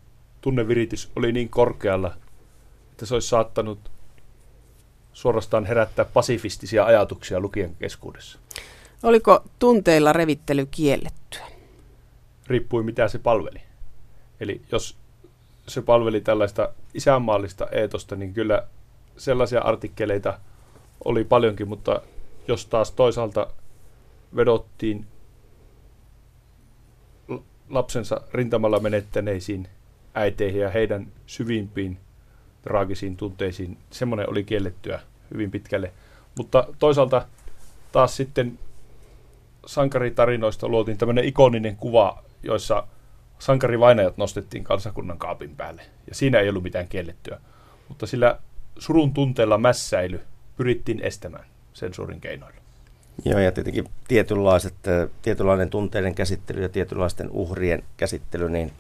tunneviritys 0.41 1.11
oli 1.17 1.33
niin 1.33 1.49
korkealla, 1.49 2.15
että 2.91 3.07
se 3.07 3.15
olisi 3.15 3.29
saattanut 3.29 3.91
suorastaan 5.13 5.65
herättää 5.65 6.05
pasifistisia 6.05 6.85
ajatuksia 6.85 7.41
lukien 7.41 7.77
keskuudessa. 7.77 8.39
Oliko 9.03 9.45
tunteilla 9.59 10.13
revittely 10.13 10.67
kiellettyä? 10.71 11.18
Riippui 12.49 12.83
mitä 12.83 13.09
se 13.09 13.19
palveli. 13.19 13.61
Eli 14.41 14.63
jos 14.73 14.97
se 15.69 15.83
palveli 15.83 16.21
tällaista 16.21 16.75
isänmaallista 16.95 17.67
eetosta, 17.73 18.17
niin 18.17 18.35
kyllä 18.35 18.67
sellaisia 19.17 19.61
artikkeleita 19.61 20.39
oli 21.05 21.25
paljonkin, 21.25 21.69
mutta 21.69 22.03
jos 22.49 22.67
taas 22.67 22.93
toisaalta 22.93 23.47
vedottiin 24.37 25.07
lapsensa 27.71 28.21
rintamalla 28.33 28.81
menettäneisiin 28.81 29.69
äiteihin 30.15 30.61
ja 30.61 30.71
heidän 30.71 31.07
syvimpiin 31.27 31.99
traagisiin 32.63 33.17
tunteisiin, 33.17 33.79
semmoinen 33.91 34.31
oli 34.31 34.45
kiellettyä 34.45 35.01
hyvin 35.33 35.51
pitkälle. 35.51 35.93
Mutta 36.39 36.67
toisaalta 36.79 37.27
taas 37.93 38.17
sitten 38.17 38.59
sankaritarinoista 39.69 40.69
luotiin 40.69 40.99
tämmöinen 40.99 41.25
ikoninen 41.25 41.77
kuva, 41.77 42.23
joissa 42.43 42.87
sankarivainajat 43.39 44.17
nostettiin 44.17 44.65
kansakunnan 44.65 45.19
kaapin 45.19 45.57
päälle. 45.57 45.83
Ja 46.07 46.15
siinä 46.15 46.41
ei 46.41 46.49
ollut 46.49 46.63
mitään 46.63 46.89
kiellettyä. 46.89 47.41
Mutta 47.89 48.07
sillä 48.07 48.39
surun 48.79 49.15
tunteella 49.15 49.59
mässäily 49.59 50.21
pyrittiin 50.57 51.01
estämään 51.03 51.45
sensuurin 51.73 52.21
keinoilla. 52.21 52.61
Joo, 53.25 53.39
ja 53.39 53.53
tietenkin 53.53 53.85
tietynlaiset, 54.09 54.75
tietynlainen 55.23 55.71
tunteiden 55.71 56.15
käsittely 56.15 56.63
ja 56.63 56.69
tietynlaisten 56.69 57.31
uhrien 57.31 57.83
käsittely 57.97 58.51
niin 58.51 58.73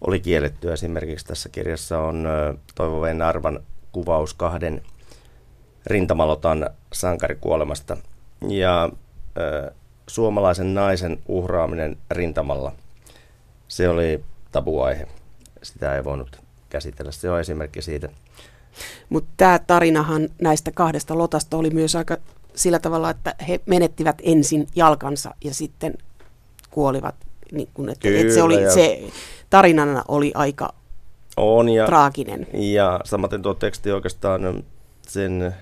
oli 0.00 0.20
kielletty. 0.20 0.72
Esimerkiksi 0.72 1.26
tässä 1.26 1.48
kirjassa 1.48 1.98
on 1.98 2.28
Toivo 2.74 3.02
Arvan 3.26 3.60
kuvaus 3.92 4.34
kahden 4.34 4.82
rintamalotan 5.86 6.70
sankarikuolemasta. 6.92 7.96
Ja 8.48 8.90
ö, 9.38 9.72
suomalaisen 10.06 10.74
naisen 10.74 11.18
uhraaminen 11.28 11.96
rintamalla, 12.10 12.72
se 13.68 13.88
oli 13.88 14.24
tabuaihe. 14.52 15.08
Sitä 15.62 15.96
ei 15.96 16.04
voinut 16.04 16.40
käsitellä. 16.68 17.12
Se 17.12 17.30
on 17.30 17.40
esimerkki 17.40 17.82
siitä. 17.82 18.08
Mutta 19.08 19.30
tämä 19.36 19.58
tarinahan 19.66 20.28
näistä 20.42 20.70
kahdesta 20.70 21.18
lotasta 21.18 21.56
oli 21.56 21.70
myös 21.70 21.96
aika 21.96 22.16
sillä 22.54 22.78
tavalla, 22.78 23.10
että 23.10 23.34
he 23.48 23.60
menettivät 23.66 24.16
ensin 24.22 24.66
jalkansa 24.74 25.34
ja 25.44 25.54
sitten 25.54 25.94
kuolivat. 26.70 27.14
Niin 27.52 27.68
kun, 27.74 27.88
että, 27.88 28.02
Kyllä, 28.02 28.20
että 28.20 28.34
se, 28.34 28.42
oli, 28.42 28.62
ja... 28.62 28.70
se 28.70 29.02
tarinana 29.50 30.04
oli 30.08 30.32
aika 30.34 30.74
on 31.36 31.68
ja, 31.68 31.86
traaginen. 31.86 32.46
Ja 32.52 33.00
samaten 33.04 33.42
tuo 33.42 33.54
teksti 33.54 33.92
oikeastaan 33.92 34.64
sen 35.08 35.54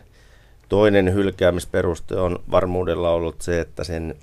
toinen 0.69 1.15
hylkäämisperuste 1.15 2.17
on 2.17 2.39
varmuudella 2.51 3.11
ollut 3.11 3.43
se, 3.43 3.61
että 3.61 3.85
sen 3.85 4.15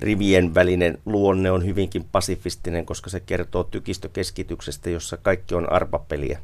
rivien 0.00 0.54
välinen 0.54 0.98
luonne 1.06 1.50
on 1.50 1.64
hyvinkin 1.64 2.04
pasifistinen, 2.12 2.86
koska 2.86 3.10
se 3.10 3.20
kertoo 3.20 3.64
tykistökeskityksestä, 3.64 4.90
jossa 4.90 5.16
kaikki 5.16 5.54
on 5.54 5.72
arpapeliä. 5.72 6.38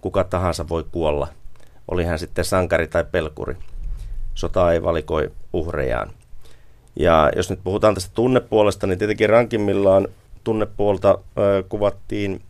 Kuka 0.00 0.24
tahansa 0.24 0.68
voi 0.68 0.84
kuolla, 0.92 1.28
oli 1.88 2.04
hän 2.04 2.18
sitten 2.18 2.44
sankari 2.44 2.86
tai 2.86 3.04
pelkuri. 3.12 3.56
Sota 4.34 4.72
ei 4.72 4.82
valikoi 4.82 5.32
uhrejaan. 5.52 6.10
Ja 6.96 7.30
jos 7.36 7.50
nyt 7.50 7.60
puhutaan 7.64 7.94
tästä 7.94 8.10
tunnepuolesta, 8.14 8.86
niin 8.86 8.98
tietenkin 8.98 9.30
rankimmillaan 9.30 10.08
tunnepuolta 10.44 11.18
ö, 11.38 11.64
kuvattiin 11.68 12.42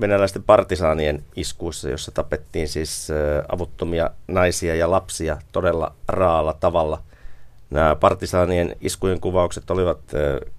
venäläisten 0.00 0.42
partisaanien 0.42 1.24
iskuissa, 1.36 1.88
jossa 1.88 2.10
tapettiin 2.10 2.68
siis 2.68 3.10
ö, 3.10 3.44
avuttomia 3.48 4.10
naisia 4.28 4.74
ja 4.74 4.90
lapsia 4.90 5.38
todella 5.52 5.94
raalla 6.08 6.52
tavalla– 6.52 7.02
Nämä 7.72 7.94
partisaanien 7.94 8.76
iskujen 8.80 9.20
kuvaukset 9.20 9.70
olivat 9.70 9.98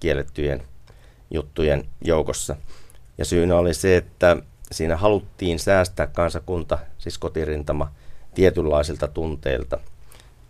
kiellettyjen 0.00 0.62
juttujen 1.30 1.84
joukossa. 2.04 2.56
Ja 3.18 3.24
syynä 3.24 3.56
oli 3.56 3.74
se, 3.74 3.96
että 3.96 4.36
siinä 4.72 4.96
haluttiin 4.96 5.58
säästää 5.58 6.06
kansakunta, 6.06 6.78
siis 6.98 7.18
kotirintama, 7.18 7.92
tietynlaisilta 8.34 9.08
tunteilta. 9.08 9.78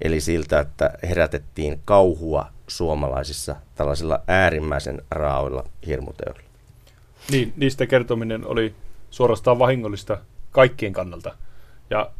Eli 0.01 0.21
siltä, 0.21 0.61
että 0.61 0.91
herätettiin 1.03 1.81
kauhua 1.85 2.47
suomalaisissa 2.67 3.57
tällaisilla 3.75 4.21
äärimmäisen 4.27 5.03
raaoilla 5.11 5.65
hirmuteoilla. 5.87 6.49
Niin, 7.31 7.53
niistä 7.57 7.87
kertominen 7.87 8.47
oli 8.47 8.75
suorastaan 9.11 9.59
vahingollista 9.59 10.19
kaikkien 10.51 10.93
kannalta. 10.93 11.37
Ja 11.91 12.11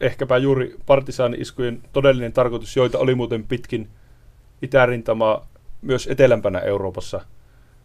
ehkäpä 0.00 0.36
juuri 0.36 0.76
partisaani-iskujen 0.86 1.82
todellinen 1.92 2.32
tarkoitus, 2.32 2.76
joita 2.76 2.98
oli 2.98 3.14
muuten 3.14 3.44
pitkin 3.44 3.88
itärintamaa 4.62 5.48
myös 5.82 6.06
etelämpänä 6.06 6.58
Euroopassa, 6.58 7.20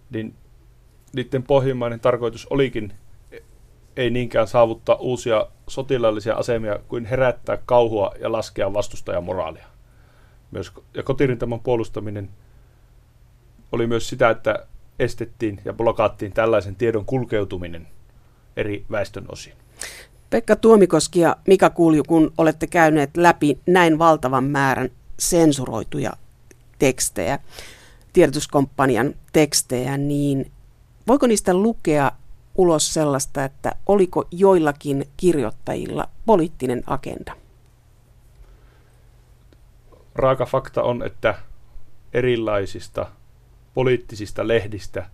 niin 0.09 0.35
niiden 1.13 1.43
pohjimmainen 1.43 1.99
tarkoitus 1.99 2.47
olikin 2.49 2.93
ei 3.97 4.09
niinkään 4.09 4.47
saavuttaa 4.47 4.95
uusia 4.95 5.47
sotilaallisia 5.67 6.35
asemia 6.35 6.79
kuin 6.87 7.05
herättää 7.05 7.57
kauhua 7.65 8.11
ja 8.19 8.31
laskea 8.31 8.73
vastustajan 8.73 9.23
moraalia. 9.23 9.65
Myös, 10.51 10.71
ja 10.93 11.03
kotirintaman 11.03 11.59
puolustaminen 11.59 12.29
oli 13.71 13.87
myös 13.87 14.09
sitä, 14.09 14.29
että 14.29 14.65
estettiin 14.99 15.61
ja 15.65 15.73
blokaattiin 15.73 16.33
tällaisen 16.33 16.75
tiedon 16.75 17.05
kulkeutuminen 17.05 17.87
eri 18.57 18.85
väestön 18.91 19.25
osiin. 19.29 19.55
Pekka 20.33 20.55
Tuomikoski 20.55 21.19
ja 21.19 21.35
Mika 21.47 21.69
Kulju, 21.69 22.03
kun 22.03 22.33
olette 22.37 22.67
käyneet 22.67 23.17
läpi 23.17 23.59
näin 23.65 23.99
valtavan 23.99 24.43
määrän 24.43 24.89
sensuroituja 25.19 26.13
tekstejä, 26.79 27.39
tiedotuskomppanian 28.13 29.13
tekstejä, 29.33 29.97
niin 29.97 30.51
voiko 31.07 31.27
niistä 31.27 31.53
lukea 31.53 32.11
ulos 32.55 32.93
sellaista, 32.93 33.43
että 33.43 33.71
oliko 33.85 34.27
joillakin 34.31 35.07
kirjoittajilla 35.17 36.09
poliittinen 36.25 36.83
agenda? 36.87 37.33
Raaka 40.15 40.45
fakta 40.45 40.83
on, 40.83 41.03
että 41.05 41.35
erilaisista 42.13 43.05
poliittisista 43.73 44.47
lehdistä 44.47 45.09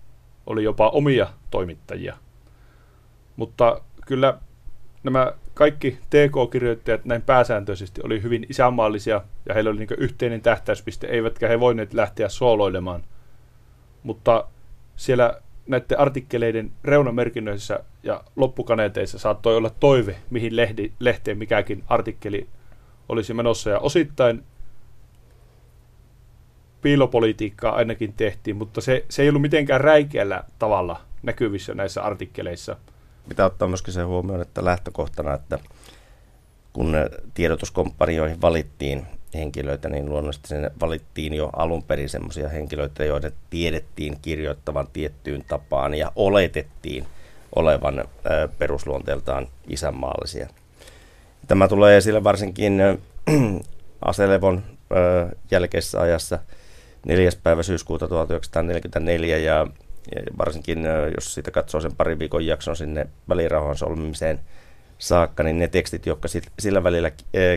oli 0.45 0.63
jopa 0.63 0.89
omia 0.89 1.27
toimittajia. 1.49 2.17
Mutta 3.35 3.81
kyllä 4.05 4.39
nämä 5.03 5.33
kaikki 5.53 5.91
TK-kirjoittajat 6.09 7.05
näin 7.05 7.21
pääsääntöisesti 7.21 8.01
oli 8.03 8.21
hyvin 8.23 8.45
isänmaallisia 8.49 9.21
ja 9.45 9.53
heillä 9.53 9.69
oli 9.69 9.79
niin 9.79 9.89
yhteinen 9.97 10.41
tähtäyspiste, 10.41 11.07
eivätkä 11.07 11.47
he 11.47 11.59
voineet 11.59 11.93
lähteä 11.93 12.29
sooloilemaan. 12.29 13.03
Mutta 14.03 14.47
siellä 14.95 15.41
näiden 15.67 15.99
artikkeleiden 15.99 16.71
reunamerkinnöissä 16.83 17.79
ja 18.03 18.23
loppukaneeteissa 18.35 19.19
saattoi 19.19 19.55
olla 19.55 19.69
toive, 19.69 20.15
mihin 20.29 20.55
lehdi, 20.55 20.91
lehteen 20.99 21.37
mikäkin 21.37 21.83
artikkeli 21.87 22.47
olisi 23.09 23.33
menossa. 23.33 23.69
Ja 23.69 23.79
osittain 23.79 24.43
piilopolitiikkaa 26.81 27.75
ainakin 27.75 28.13
tehtiin, 28.13 28.55
mutta 28.55 28.81
se, 28.81 29.05
se 29.09 29.21
ei 29.21 29.29
ollut 29.29 29.41
mitenkään 29.41 29.81
räikeällä 29.81 30.43
tavalla 30.59 31.01
näkyvissä 31.23 31.73
näissä 31.73 32.03
artikkeleissa. 32.03 32.75
Pitää 33.29 33.45
ottaa 33.45 33.67
myöskin 33.67 33.93
se 33.93 34.01
huomioon, 34.01 34.41
että 34.41 34.65
lähtökohtana, 34.65 35.33
että 35.33 35.59
kun 36.73 36.95
tiedotuskompanioihin 37.33 38.41
valittiin 38.41 39.07
henkilöitä, 39.33 39.89
niin 39.89 40.09
luonnollisesti 40.09 40.47
sinne 40.47 40.71
valittiin 40.79 41.33
jo 41.33 41.49
alun 41.53 41.83
perin 41.83 42.09
sellaisia 42.09 42.49
henkilöitä, 42.49 43.05
joiden 43.05 43.31
tiedettiin 43.49 44.17
kirjoittavan 44.21 44.87
tiettyyn 44.93 45.43
tapaan 45.47 45.93
ja 45.93 46.11
oletettiin 46.15 47.07
olevan 47.55 48.05
perusluonteeltaan 48.57 49.47
isänmaallisia. 49.67 50.47
Tämä 51.47 51.67
tulee 51.67 51.97
esille 51.97 52.23
varsinkin 52.23 52.81
Aselevon 54.01 54.63
jälkeisessä 55.51 56.01
ajassa 56.01 56.39
4. 57.05 57.29
päivä 57.43 57.63
syyskuuta 57.63 58.07
1944 58.07 59.37
ja, 59.37 59.67
ja 60.15 60.21
varsinkin 60.37 60.83
jos 61.15 61.33
siitä 61.33 61.51
katsoo 61.51 61.81
sen 61.81 61.95
parin 61.95 62.19
viikon 62.19 62.45
jakson 62.45 62.75
sinne 62.75 63.07
välirauhan 63.29 63.77
solmimiseen 63.77 64.39
saakka, 64.97 65.43
niin 65.43 65.59
ne 65.59 65.67
tekstit, 65.67 66.05
jotka 66.05 66.27
sillä 66.59 66.83
välillä 66.83 67.11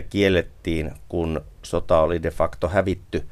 kiellettiin, 0.09 0.91
kun 1.09 1.41
sota 1.63 1.99
oli 1.99 2.23
de 2.23 2.31
facto 2.31 2.67
hävitty, 2.67 3.23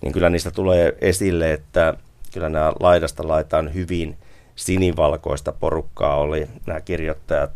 niin 0.00 0.12
kyllä 0.12 0.30
niistä 0.30 0.50
tulee 0.50 0.96
esille, 1.00 1.52
että 1.52 1.94
kyllä 2.32 2.48
nämä 2.48 2.72
laidasta 2.80 3.28
laitaan 3.28 3.74
hyvin 3.74 4.16
sinivalkoista 4.56 5.52
porukkaa 5.52 6.16
oli 6.16 6.48
nämä 6.66 6.80
kirjoittajat 6.80 7.52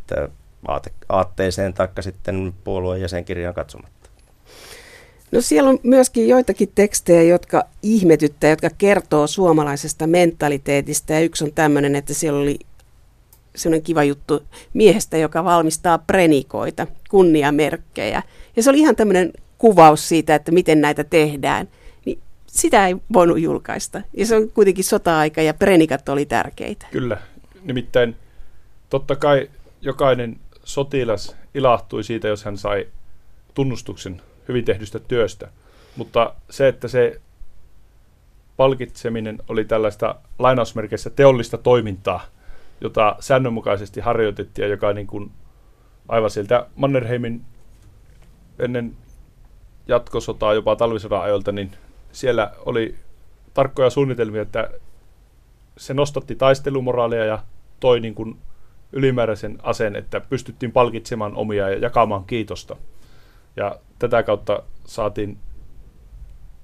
aatteeseen 1.08 1.74
taikka 1.74 2.02
sitten 2.02 2.54
puolueen 2.64 3.00
jäsenkirjaan 3.00 3.54
katsomatta. 3.54 4.03
No 5.34 5.40
siellä 5.40 5.70
on 5.70 5.78
myöskin 5.82 6.28
joitakin 6.28 6.72
tekstejä, 6.74 7.22
jotka 7.22 7.64
ihmetyttää, 7.82 8.50
jotka 8.50 8.70
kertoo 8.78 9.26
suomalaisesta 9.26 10.06
mentaliteetista. 10.06 11.12
Ja 11.12 11.20
yksi 11.20 11.44
on 11.44 11.52
tämmöinen, 11.52 11.96
että 11.96 12.14
siellä 12.14 12.40
oli 12.40 12.58
semmoinen 13.54 13.82
kiva 13.82 14.04
juttu 14.04 14.42
miehestä, 14.74 15.16
joka 15.16 15.44
valmistaa 15.44 15.98
prenikoita, 15.98 16.86
kunniamerkkejä. 17.10 18.22
Ja 18.56 18.62
se 18.62 18.70
oli 18.70 18.78
ihan 18.78 18.96
tämmöinen 18.96 19.32
kuvaus 19.58 20.08
siitä, 20.08 20.34
että 20.34 20.52
miten 20.52 20.80
näitä 20.80 21.04
tehdään. 21.04 21.68
Niin 22.04 22.18
sitä 22.46 22.86
ei 22.86 22.96
voinut 23.12 23.40
julkaista. 23.40 24.02
Ja 24.16 24.26
se 24.26 24.36
on 24.36 24.50
kuitenkin 24.50 24.84
sota-aika 24.84 25.42
ja 25.42 25.54
prenikat 25.54 26.08
oli 26.08 26.26
tärkeitä. 26.26 26.86
Kyllä. 26.90 27.16
Nimittäin 27.62 28.16
totta 28.90 29.16
kai 29.16 29.50
jokainen 29.80 30.36
sotilas 30.64 31.36
ilahtui 31.54 32.04
siitä, 32.04 32.28
jos 32.28 32.44
hän 32.44 32.58
sai 32.58 32.86
tunnustuksen 33.54 34.22
hyvin 34.48 34.64
tehdystä 34.64 34.98
työstä. 34.98 35.48
Mutta 35.96 36.34
se, 36.50 36.68
että 36.68 36.88
se 36.88 37.20
palkitseminen 38.56 39.38
oli 39.48 39.64
tällaista 39.64 40.14
lainausmerkeissä 40.38 41.10
teollista 41.10 41.58
toimintaa, 41.58 42.24
jota 42.80 43.16
säännönmukaisesti 43.20 44.00
harjoitettiin 44.00 44.62
ja 44.62 44.68
joka 44.70 44.92
niin 44.92 45.06
kuin 45.06 45.30
aivan 46.08 46.30
sieltä 46.30 46.66
Mannerheimin 46.76 47.44
ennen 48.58 48.96
jatkosotaa 49.88 50.54
jopa 50.54 50.76
talvisodan 50.76 51.22
ajoilta, 51.22 51.52
niin 51.52 51.70
siellä 52.12 52.52
oli 52.66 52.94
tarkkoja 53.54 53.90
suunnitelmia, 53.90 54.42
että 54.42 54.70
se 55.76 55.94
nostatti 55.94 56.34
taistelumoraalia 56.34 57.24
ja 57.24 57.38
toi 57.80 58.00
niin 58.00 58.14
kuin 58.14 58.38
ylimääräisen 58.92 59.58
aseen, 59.62 59.96
että 59.96 60.20
pystyttiin 60.20 60.72
palkitsemaan 60.72 61.34
omia 61.34 61.70
ja 61.70 61.78
jakamaan 61.78 62.24
kiitosta. 62.24 62.76
Ja 63.56 63.78
tätä 63.98 64.22
kautta 64.22 64.62
saatiin 64.86 65.38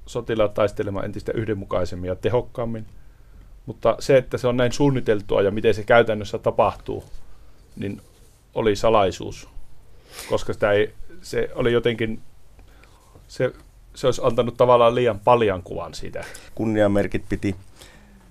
sotilaat 0.07 0.55
taistelemaan 0.55 1.05
entistä 1.05 1.33
yhdenmukaisemmin 1.35 2.09
ja 2.09 2.17
tehokkaammin. 2.17 2.87
Mutta 3.67 3.97
se, 3.99 4.17
että 4.17 4.39
se 4.39 4.49
on 4.49 4.57
näin 4.57 4.73
suunniteltua 4.73 5.43
ja 5.43 5.51
miten 5.51 5.75
se 5.75 5.85
käytännössä 5.85 6.39
tapahtuu, 6.39 7.05
niin 7.77 8.01
oli 8.55 8.77
salaisuus. 8.77 9.49
Koska 10.29 10.53
sitä 10.53 10.73
ei, 10.73 10.95
se 11.23 11.51
oli 11.55 11.73
jotenkin, 11.73 12.21
se, 13.29 13.53
se 13.95 14.07
olisi 14.07 14.21
antanut 14.25 14.57
tavallaan 14.57 14.95
liian 14.95 15.21
paljon 15.21 15.63
kuvan 15.63 15.95
siitä. 15.95 16.25
Kunniamerkit 16.55 17.25
piti 17.29 17.57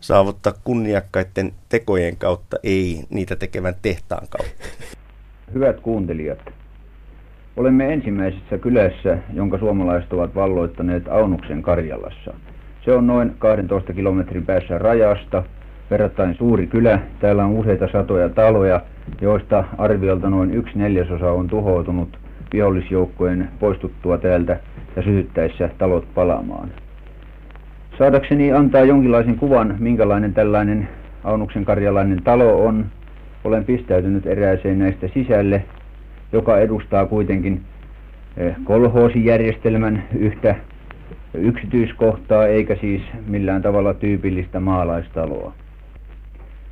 saavuttaa 0.01 0.53
kunniakkaiden 0.63 1.53
tekojen 1.69 2.17
kautta, 2.17 2.57
ei 2.63 3.03
niitä 3.09 3.35
tekevän 3.35 3.75
tehtaan 3.81 4.27
kautta. 4.29 4.65
Hyvät 5.53 5.79
kuuntelijat, 5.79 6.39
olemme 7.59 7.93
ensimmäisessä 7.93 8.57
kylässä, 8.57 9.17
jonka 9.33 9.57
suomalaiset 9.57 10.13
ovat 10.13 10.35
valloittaneet 10.35 11.07
Aunuksen 11.07 11.61
Karjalassa. 11.61 12.33
Se 12.85 12.91
on 12.93 13.07
noin 13.07 13.31
12 13.39 13.93
kilometrin 13.93 14.45
päässä 14.45 14.77
rajasta, 14.77 15.43
verrattain 15.91 16.35
suuri 16.35 16.67
kylä. 16.67 16.99
Täällä 17.19 17.45
on 17.45 17.51
useita 17.51 17.87
satoja 17.91 18.29
taloja, 18.29 18.81
joista 19.21 19.63
arviolta 19.77 20.29
noin 20.29 20.53
yksi 20.53 20.77
neljäsosa 20.77 21.31
on 21.31 21.47
tuhoutunut 21.47 22.17
vihollisjoukkojen 22.53 23.49
poistuttua 23.59 24.17
täältä 24.17 24.59
ja 24.95 25.01
sytyttäessä 25.01 25.69
talot 25.77 26.07
palaamaan. 26.15 26.69
Saadakseni 27.97 28.51
antaa 28.51 28.81
jonkinlaisen 28.81 29.35
kuvan, 29.35 29.75
minkälainen 29.79 30.33
tällainen 30.33 30.89
Aunuksen 31.23 31.65
karjalainen 31.65 32.23
talo 32.23 32.65
on, 32.65 32.85
olen 33.43 33.65
pistäytynyt 33.65 34.27
erääseen 34.27 34.79
näistä 34.79 35.07
sisälle, 35.13 35.63
joka 36.33 36.59
edustaa 36.59 37.05
kuitenkin 37.05 37.61
eh, 38.37 38.55
kolhoosijärjestelmän 38.63 40.03
yhtä 40.19 40.55
yksityiskohtaa, 41.33 42.47
eikä 42.47 42.75
siis 42.75 43.01
millään 43.27 43.61
tavalla 43.61 43.93
tyypillistä 43.93 44.59
maalaistaloa. 44.59 45.53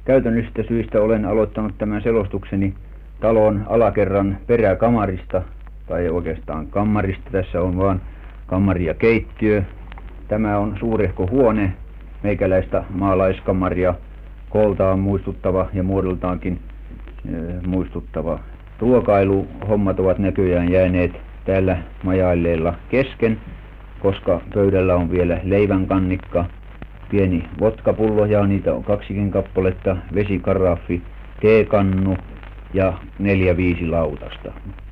Käytännöllisistä 0.05 0.63
syistä 0.63 1.01
olen 1.01 1.25
aloittanut 1.25 1.77
tämän 1.77 2.01
selostukseni 2.01 2.73
talon 3.19 3.63
alakerran 3.67 4.37
peräkamarista, 4.47 5.41
tai 5.87 6.09
oikeastaan 6.09 6.67
kammarista. 6.67 7.29
Tässä 7.31 7.61
on 7.61 7.77
vaan 7.77 8.01
kammari 8.47 8.85
ja 8.85 8.93
keittiö, 8.93 9.63
Tämä 10.27 10.57
on 10.57 10.75
suurehko 10.79 11.27
huone, 11.31 11.73
meikäläistä 12.23 12.83
maalaiskamaria, 12.89 13.93
kooltaan 14.49 14.99
muistuttava 14.99 15.69
ja 15.73 15.83
muodoltaankin 15.83 16.59
e, 17.25 17.67
muistuttava. 17.67 18.39
Ruokailuhommat 18.79 19.99
ovat 19.99 20.19
näköjään 20.19 20.71
jääneet 20.71 21.11
täällä 21.45 21.77
majailleilla 22.03 22.73
kesken, 22.89 23.41
koska 23.99 24.41
pöydällä 24.53 24.95
on 24.95 25.11
vielä 25.11 25.39
leivänkannikka, 25.43 26.45
pieni 27.09 27.49
vodkapullo 27.59 28.25
ja 28.25 28.47
niitä 28.47 28.73
on 28.73 28.83
kaksikin 28.83 29.31
kappaletta, 29.31 29.97
vesikaraffi, 30.15 31.01
teekannu 31.41 32.17
ja 32.73 32.93
neljä 33.19 33.57
viisi 33.57 33.87
lautasta. 33.87 34.51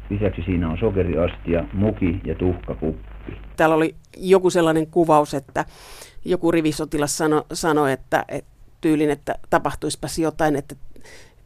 Lisäksi 0.09 0.41
siinä 0.41 0.69
on 0.69 0.77
sokeriastia, 0.77 1.63
muki 1.73 2.21
ja 2.25 2.35
tuhkakuppi. 2.35 3.33
Täällä 3.55 3.75
oli 3.75 3.95
joku 4.17 4.49
sellainen 4.49 4.87
kuvaus, 4.87 5.33
että 5.33 5.65
joku 6.25 6.51
rivisotilas 6.51 7.17
sanoi, 7.17 7.43
sano, 7.53 7.87
että, 7.87 8.25
että 8.27 8.51
tyylin, 8.81 9.09
että 9.09 9.35
tapahtuisipas 9.49 10.19
jotain, 10.19 10.55
että 10.55 10.75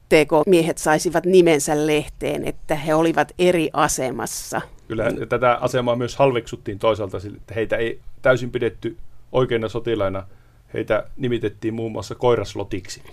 TK-miehet 0.09 0.77
saisivat 0.77 1.25
nimensä 1.25 1.87
lehteen, 1.87 2.47
että 2.47 2.75
he 2.75 2.95
olivat 2.95 3.31
eri 3.39 3.69
asemassa. 3.73 4.61
Kyllä, 4.87 5.03
ja 5.03 5.25
tätä 5.25 5.57
asemaa 5.61 5.95
myös 5.95 6.15
halveksuttiin 6.15 6.79
toisaalta, 6.79 7.17
että 7.17 7.53
heitä 7.53 7.77
ei 7.77 7.99
täysin 8.21 8.51
pidetty 8.51 8.97
oikeina 9.31 9.69
sotilaina. 9.69 10.27
Heitä 10.73 11.07
nimitettiin 11.17 11.73
muun 11.73 11.91
muassa 11.91 12.15
koiraslotiksi. 12.15 13.03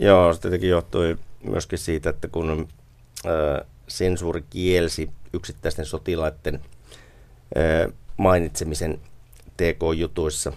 Joo, 0.00 0.34
se 0.34 0.40
tietenkin 0.40 0.70
johtui 0.70 1.16
myöskin 1.42 1.78
siitä, 1.78 2.10
että 2.10 2.28
kun 2.28 2.68
äh, 3.26 3.66
sensuuri 3.88 4.44
kielsi 4.50 5.10
yksittäisten 5.32 5.86
sotilaiden 5.86 6.60
mainitsemisen 8.16 9.00
TK-jutuissa. 9.56 10.52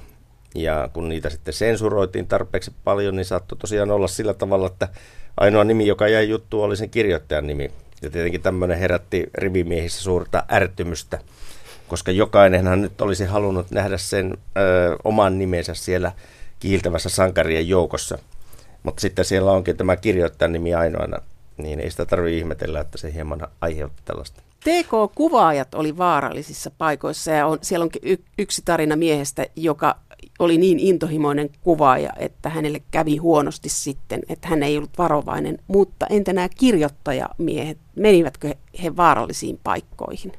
Ja 0.56 0.90
kun 0.94 1.10
niitä 1.10 1.30
sitten 1.30 1.54
sensuroitiin 1.54 2.28
tarpeeksi 2.28 2.72
paljon, 2.84 3.16
niin 3.16 3.26
saattoi 3.26 3.58
tosiaan 3.58 3.92
olla 3.92 4.08
sillä 4.08 4.34
tavalla, 4.34 4.68
että 4.68 4.88
ainoa 5.38 5.64
nimi, 5.64 5.88
joka 5.88 6.08
jäi 6.08 6.30
juttuun, 6.30 6.66
oli 6.66 6.78
sen 6.78 6.90
kirjoittajan 6.90 7.48
nimi. 7.48 7.72
Ja 8.02 8.10
tietenkin 8.10 8.42
tämmöinen 8.42 8.80
herätti 8.80 9.30
rivimiehissä 9.34 10.04
suurta 10.04 10.44
ärtymystä, 10.52 11.20
koska 11.88 12.12
jokainenhan 12.12 12.82
nyt 12.82 13.02
olisi 13.02 13.26
halunnut 13.26 13.72
nähdä 13.72 13.98
sen 13.98 14.38
ö, 14.58 14.98
oman 15.04 15.40
nimensä 15.40 15.74
siellä 15.74 16.12
kiiltävässä 16.60 17.10
sankarien 17.10 17.70
joukossa. 17.70 18.18
Mutta 18.84 19.02
sitten 19.02 19.26
siellä 19.26 19.52
onkin 19.52 19.78
tämä 19.78 19.96
kirjoittajan 19.96 20.54
nimi 20.54 20.74
ainoana, 20.74 21.22
niin 21.58 21.80
ei 21.80 21.92
sitä 21.92 22.06
tarvitse 22.06 22.38
ihmetellä, 22.38 22.80
että 22.80 22.98
se 22.98 23.14
hieman 23.14 23.48
aiheutti 23.62 24.02
tällaista. 24.06 24.42
TK-kuvaajat 24.64 25.76
oli 25.76 25.98
vaarallisissa 25.98 26.72
paikoissa 26.78 27.32
ja 27.32 27.48
on, 27.48 27.60
siellä 27.62 27.84
on 27.84 27.90
y- 28.02 28.18
yksi 28.38 28.62
tarina 28.66 28.96
miehestä, 28.96 29.46
joka 29.56 29.96
oli 30.40 30.58
niin 30.58 30.80
intohimoinen 30.80 31.50
kuvaaja, 31.62 32.10
että 32.20 32.50
hänelle 32.50 32.82
kävi 32.92 33.18
huonosti 33.18 33.70
sitten, 33.70 34.22
että 34.30 34.48
hän 34.48 34.64
ei 34.64 34.78
ollut 34.78 34.98
varovainen. 34.98 35.58
Mutta 35.68 36.08
entä 36.10 36.34
nämä 36.34 36.50
kirjoittajamiehet, 36.50 37.78
menivätkö 37.96 38.56
he 38.84 38.96
vaarallisiin 38.96 39.60
paikkoihin? 39.64 40.34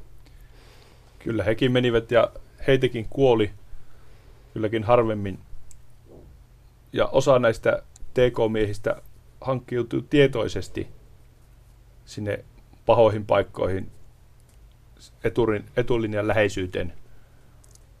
Kyllä 1.19 1.43
hekin 1.43 1.71
menivät 1.71 2.11
ja 2.11 2.31
heitäkin 2.67 3.07
kuoli 3.09 3.51
kylläkin 4.53 4.83
harvemmin. 4.83 5.39
Ja 6.93 7.05
osa 7.05 7.39
näistä 7.39 7.83
TK-miehistä 8.13 9.01
hankkiutuu 9.41 10.01
tietoisesti 10.01 10.87
sinne 12.05 12.45
pahoihin 12.85 13.25
paikkoihin 13.25 13.91
eturin, 15.23 15.65
etulinjan 15.77 16.27
läheisyyteen. 16.27 16.93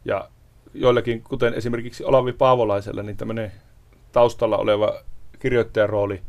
Ja 0.05 0.29
joillakin, 0.73 1.23
kuten 1.23 1.53
esimerkiksi 1.53 2.03
Olavi 2.03 2.33
Paavolaisella, 2.33 3.03
niin 3.03 3.17
tämmöinen 3.17 3.51
taustalla 4.11 4.57
oleva 4.57 5.03
kirjoittajan 5.39 5.89
rooli, 5.89 6.21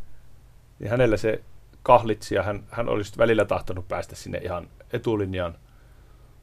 niin 0.78 0.90
hänellä 0.90 1.16
se 1.16 1.42
kahlitsi 1.82 2.34
ja 2.34 2.42
hän, 2.42 2.64
hän 2.70 2.88
olisi 2.88 3.18
välillä 3.18 3.44
tahtonut 3.44 3.88
päästä 3.88 4.16
sinne 4.16 4.38
ihan 4.38 4.68
etulinjaan. 4.92 5.58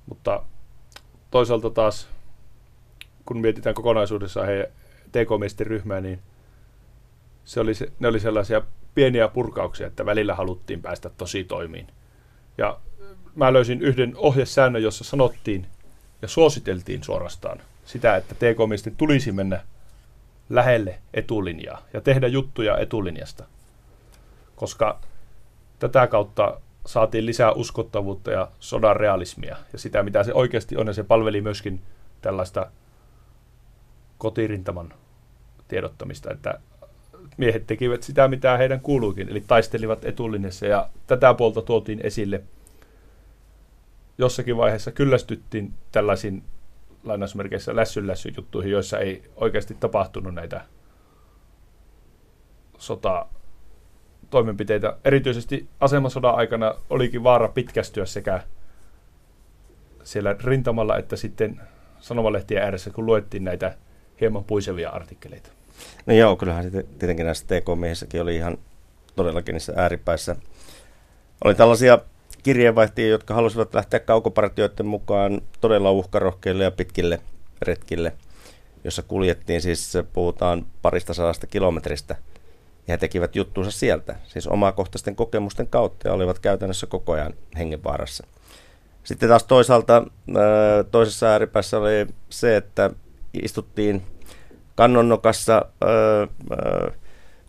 Mutta 0.05 0.43
toisaalta 1.31 1.69
taas, 1.69 2.09
kun 3.25 3.37
mietitään 3.37 3.75
kokonaisuudessaan 3.75 4.47
heidän 4.47 4.67
tk 5.11 5.59
ryhmää, 5.59 6.01
niin 6.01 6.19
se 7.45 7.59
oli, 7.59 7.71
ne 7.99 8.07
oli 8.07 8.19
sellaisia 8.19 8.61
pieniä 8.95 9.27
purkauksia, 9.27 9.87
että 9.87 10.05
välillä 10.05 10.35
haluttiin 10.35 10.81
päästä 10.81 11.09
tosi 11.09 11.43
toimiin. 11.43 11.87
Ja 12.57 12.79
mä 13.35 13.53
löysin 13.53 13.81
yhden 13.81 14.13
ohjesäännön, 14.15 14.83
jossa 14.83 15.03
sanottiin 15.03 15.67
ja 16.21 16.27
suositeltiin 16.27 17.03
suorastaan 17.03 17.61
sitä, 17.87 18.15
että 18.15 18.35
tk 18.35 18.97
tulisi 18.97 19.31
mennä 19.31 19.63
lähelle 20.49 20.99
etulinjaa 21.13 21.85
ja 21.93 22.01
tehdä 22.01 22.27
juttuja 22.27 22.77
etulinjasta. 22.77 23.43
Koska 24.55 24.99
tätä 25.79 26.07
kautta 26.07 26.61
saatiin 26.85 27.25
lisää 27.25 27.51
uskottavuutta 27.51 28.31
ja 28.31 28.51
sodan 28.59 28.95
realismia 28.95 29.57
ja 29.73 29.79
sitä, 29.79 30.03
mitä 30.03 30.23
se 30.23 30.33
oikeasti 30.33 30.77
on, 30.77 30.87
ja 30.87 30.93
se 30.93 31.03
palveli 31.03 31.41
myöskin 31.41 31.81
tällaista 32.21 32.71
kotirintaman 34.17 34.93
tiedottamista, 35.67 36.31
että 36.31 36.59
miehet 37.37 37.67
tekivät 37.67 38.03
sitä, 38.03 38.27
mitä 38.27 38.57
heidän 38.57 38.79
kuuluikin, 38.79 39.29
eli 39.29 39.43
taistelivat 39.47 40.05
etulinjassa, 40.05 40.65
ja 40.65 40.89
tätä 41.07 41.33
puolta 41.33 41.61
tuotiin 41.61 41.99
esille. 42.03 42.43
Jossakin 44.17 44.57
vaiheessa 44.57 44.91
kyllästyttiin 44.91 45.73
tällaisiin 45.91 46.43
lainausmerkeissä 47.07 47.75
lässyn 47.75 48.05
juttuihin, 48.37 48.71
joissa 48.71 48.99
ei 48.99 49.23
oikeasti 49.35 49.77
tapahtunut 49.79 50.33
näitä 50.33 50.61
sota 52.77 53.25
toimenpiteitä. 54.29 54.97
Erityisesti 55.05 55.67
asemasodan 55.79 56.35
aikana 56.35 56.75
olikin 56.89 57.23
vaara 57.23 57.47
pitkästyä 57.47 58.05
sekä 58.05 58.43
siellä 60.03 60.35
rintamalla 60.43 60.97
että 60.97 61.15
sitten 61.15 61.61
sanomalehtien 61.99 62.63
ääressä, 62.63 62.89
kun 62.89 63.05
luettiin 63.05 63.43
näitä 63.43 63.77
hieman 64.21 64.43
puisevia 64.43 64.89
artikkeleita. 64.89 65.49
No 66.05 66.13
joo, 66.13 66.35
kyllähän 66.35 66.63
sitten 66.63 66.85
tietenkin 66.99 67.25
näissä 67.25 67.45
TK-miehissäkin 67.45 68.21
oli 68.21 68.35
ihan 68.35 68.57
todellakin 69.15 69.53
niissä 69.53 69.73
ääripäissä. 69.75 70.35
Oli 71.43 71.55
tällaisia 71.55 71.99
kirjeenvaihtajia, 72.43 73.09
jotka 73.09 73.33
halusivat 73.33 73.73
lähteä 73.73 73.99
kaukopartioiden 73.99 74.85
mukaan 74.85 75.41
todella 75.61 75.91
uhkarohkeille 75.91 76.63
ja 76.63 76.71
pitkille 76.71 77.19
retkille, 77.61 78.13
jossa 78.83 79.01
kuljettiin 79.01 79.61
siis, 79.61 79.93
puhutaan 80.13 80.65
parista 80.81 81.13
sadasta 81.13 81.47
kilometristä, 81.47 82.15
ja 82.87 82.93
he 82.93 82.97
tekivät 82.97 83.35
juttuunsa 83.35 83.71
sieltä, 83.71 84.15
siis 84.27 84.47
omakohtaisten 84.47 85.15
kokemusten 85.15 85.67
kautta, 85.67 86.07
ja 86.07 86.13
olivat 86.13 86.39
käytännössä 86.39 86.87
koko 86.87 87.11
ajan 87.11 87.33
hengenvaarassa. 87.57 88.27
Sitten 89.03 89.29
taas 89.29 89.43
toisaalta 89.43 90.03
toisessa 90.91 91.27
ääripäässä 91.27 91.77
oli 91.77 92.07
se, 92.29 92.57
että 92.57 92.89
istuttiin 93.43 94.01
kannonnokassa 94.75 95.65
öö, 95.83 96.27
öö, 96.51 96.91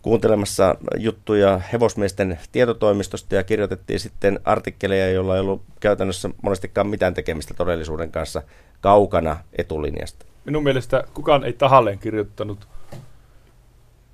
kuuntelemassa 0.01 0.75
juttuja 0.97 1.61
hevosmiesten 1.73 2.39
tietotoimistosta 2.51 3.35
ja 3.35 3.43
kirjoitettiin 3.43 3.99
sitten 3.99 4.39
artikkeleja, 4.45 5.11
joilla 5.11 5.35
ei 5.35 5.41
ollut 5.41 5.63
käytännössä 5.79 6.29
monestikaan 6.41 6.87
mitään 6.87 7.13
tekemistä 7.13 7.53
todellisuuden 7.53 8.11
kanssa 8.11 8.41
kaukana 8.81 9.37
etulinjasta. 9.57 10.25
Minun 10.45 10.63
mielestä 10.63 11.03
kukaan 11.13 11.43
ei 11.43 11.53
tahalleen 11.53 11.99
kirjoittanut 11.99 12.67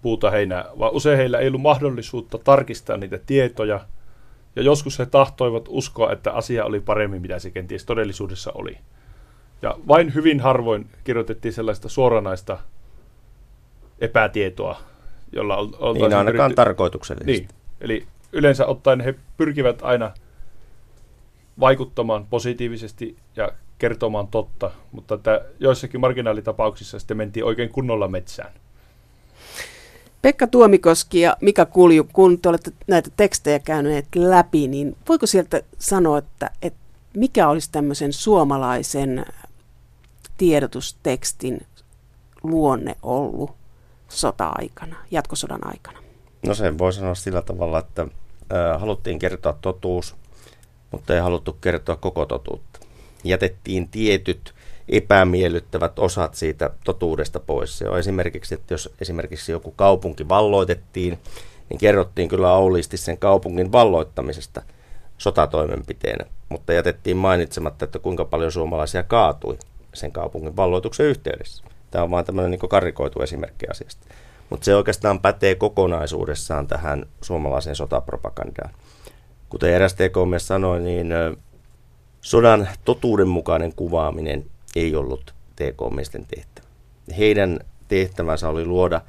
puuta 0.02 0.32
heinää, 0.32 0.66
vaan 0.80 0.94
usein 0.94 1.18
heillä 1.18 1.40
ei 1.40 1.48
ollut 1.48 1.62
mahdollisuutta 1.62 2.38
tarkistaa 2.38 2.98
niitä 2.98 3.20
tietoja, 3.26 3.80
ja 4.56 4.62
joskus 4.62 5.00
he 5.00 5.06
tahtoivat 5.06 5.66
uskoa, 5.68 6.12
että 6.12 6.32
asia 6.32 6.66
oli 6.66 6.80
paremmin, 6.80 7.22
mitä 7.22 7.40
se 7.40 7.52
kenties 7.52 7.86
todellisuudessa 7.86 8.52
oli. 8.56 8.78
Ja 9.62 9.76
vain 9.88 10.14
hyvin 10.14 10.40
harvoin 10.40 10.90
kirjoitettiin 11.04 11.54
sellaista 11.54 11.90
suoranaista 11.90 12.58
epätietoa, 14.00 14.80
jolla 15.36 15.58
oltaisiin... 15.58 15.94
Niin 15.94 16.18
ainakaan 16.18 16.38
pyritty... 16.38 16.56
tarkoituksellisesti. 16.56 17.32
Niin, 17.32 17.48
eli 17.82 18.06
yleensä 18.32 18.66
ottaen 18.66 19.02
he 19.02 19.16
pyrkivät 19.38 19.80
aina 19.82 20.12
vaikuttamaan 21.60 22.26
positiivisesti 22.30 23.18
ja 23.36 23.52
kertomaan 23.78 24.28
totta, 24.28 24.72
mutta 24.92 25.16
että 25.16 25.42
joissakin 25.60 26.00
marginaalitapauksissa 26.00 27.00
sitten 27.00 27.18
mentiin 27.18 27.46
oikein 27.46 27.70
kunnolla 27.70 28.08
metsään. 28.08 28.52
Pekka 30.22 30.48
Tuomikoski 30.48 31.22
ja 31.22 31.38
Mika 31.42 31.66
Kulju, 31.66 32.08
kun 32.14 32.42
te 32.42 32.50
olette 32.50 32.72
näitä 32.88 33.10
tekstejä 33.18 33.60
käyneet 33.60 34.06
läpi, 34.16 34.68
niin 34.68 34.98
voiko 35.10 35.28
sieltä 35.28 35.62
sanoa, 35.80 36.18
että, 36.18 36.50
että 36.62 36.80
mikä 37.16 37.50
olisi 37.50 37.72
tämmöisen 37.72 38.14
suomalaisen 38.14 39.26
tiedotustekstin 40.38 41.66
luonne 42.44 42.96
ollut 43.04 43.52
sota-aikana, 44.10 44.96
jatkosodan 45.12 45.68
aikana? 45.68 46.00
No 46.48 46.54
sen 46.54 46.78
voi 46.78 46.94
sanoa 46.94 47.16
sillä 47.16 47.42
tavalla, 47.42 47.80
että 47.80 48.08
haluttiin 48.78 49.20
kertoa 49.20 49.58
totuus, 49.62 50.16
mutta 50.92 51.14
ei 51.14 51.20
haluttu 51.20 51.54
kertoa 51.54 51.96
koko 51.96 52.26
totuutta. 52.26 52.80
Jätettiin 53.24 53.90
tietyt 53.90 54.54
epämiellyttävät 54.90 56.00
osat 56.00 56.36
siitä 56.36 56.70
totuudesta 56.84 57.40
pois. 57.40 57.78
Se 57.78 57.90
on 57.90 58.00
esimerkiksi, 58.00 58.56
että 58.56 58.74
jos 58.74 58.94
esimerkiksi 59.02 59.52
joku 59.52 59.72
kaupunki 59.72 60.30
valloitettiin, 60.30 61.20
niin 61.70 61.78
kerrottiin 61.78 62.30
kyllä 62.30 62.50
auliisti 62.50 62.98
sen 62.98 63.18
kaupungin 63.18 63.72
valloittamisesta 63.72 64.62
sotatoimenpiteenä, 65.18 66.26
mutta 66.50 66.74
jätettiin 66.74 67.18
mainitsematta, 67.18 67.86
että 67.86 68.00
kuinka 68.00 68.26
paljon 68.26 68.52
suomalaisia 68.52 69.04
kaatui 69.04 69.58
sen 69.94 70.12
kaupungin 70.12 70.56
valloituksen 70.56 71.06
yhteydessä. 71.06 71.64
Tämä 71.92 72.04
on 72.04 72.12
vain 72.12 72.26
tämmöinen 72.26 72.52
niin 72.52 72.70
karikoitu 72.70 73.22
esimerkki 73.22 73.68
asiasta. 73.68 74.08
Mutta 74.50 74.66
se 74.66 74.76
oikeastaan 74.76 75.20
pätee 75.20 75.56
kokonaisuudessaan 75.56 76.68
tähän 76.68 77.06
suomalaiseen 77.22 77.76
sotapropagandaan. 77.76 78.74
Kuten 79.50 79.74
eräs 79.74 79.94
tekomies 79.94 80.48
sanoi, 80.48 80.80
niin 80.80 81.14
sodan 82.22 82.68
totuudenmukainen 82.86 83.74
kuvaaminen 83.76 84.46
ei 84.76 84.96
ollut 84.96 85.34
TK-miesten 85.56 86.26
tehtävä. 86.26 86.68
Heidän 87.18 87.60
tehtävänsä 87.88 88.50
oli 88.50 88.66
luoda 88.66 89.02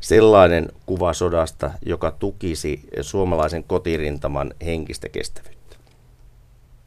sellainen 0.00 0.68
kuva 0.86 1.12
sodasta, 1.12 1.70
joka 1.86 2.10
tukisi 2.10 2.88
suomalaisen 3.00 3.64
kotirintaman 3.64 4.54
henkistä 4.64 5.08
kestävyyttä. 5.08 5.61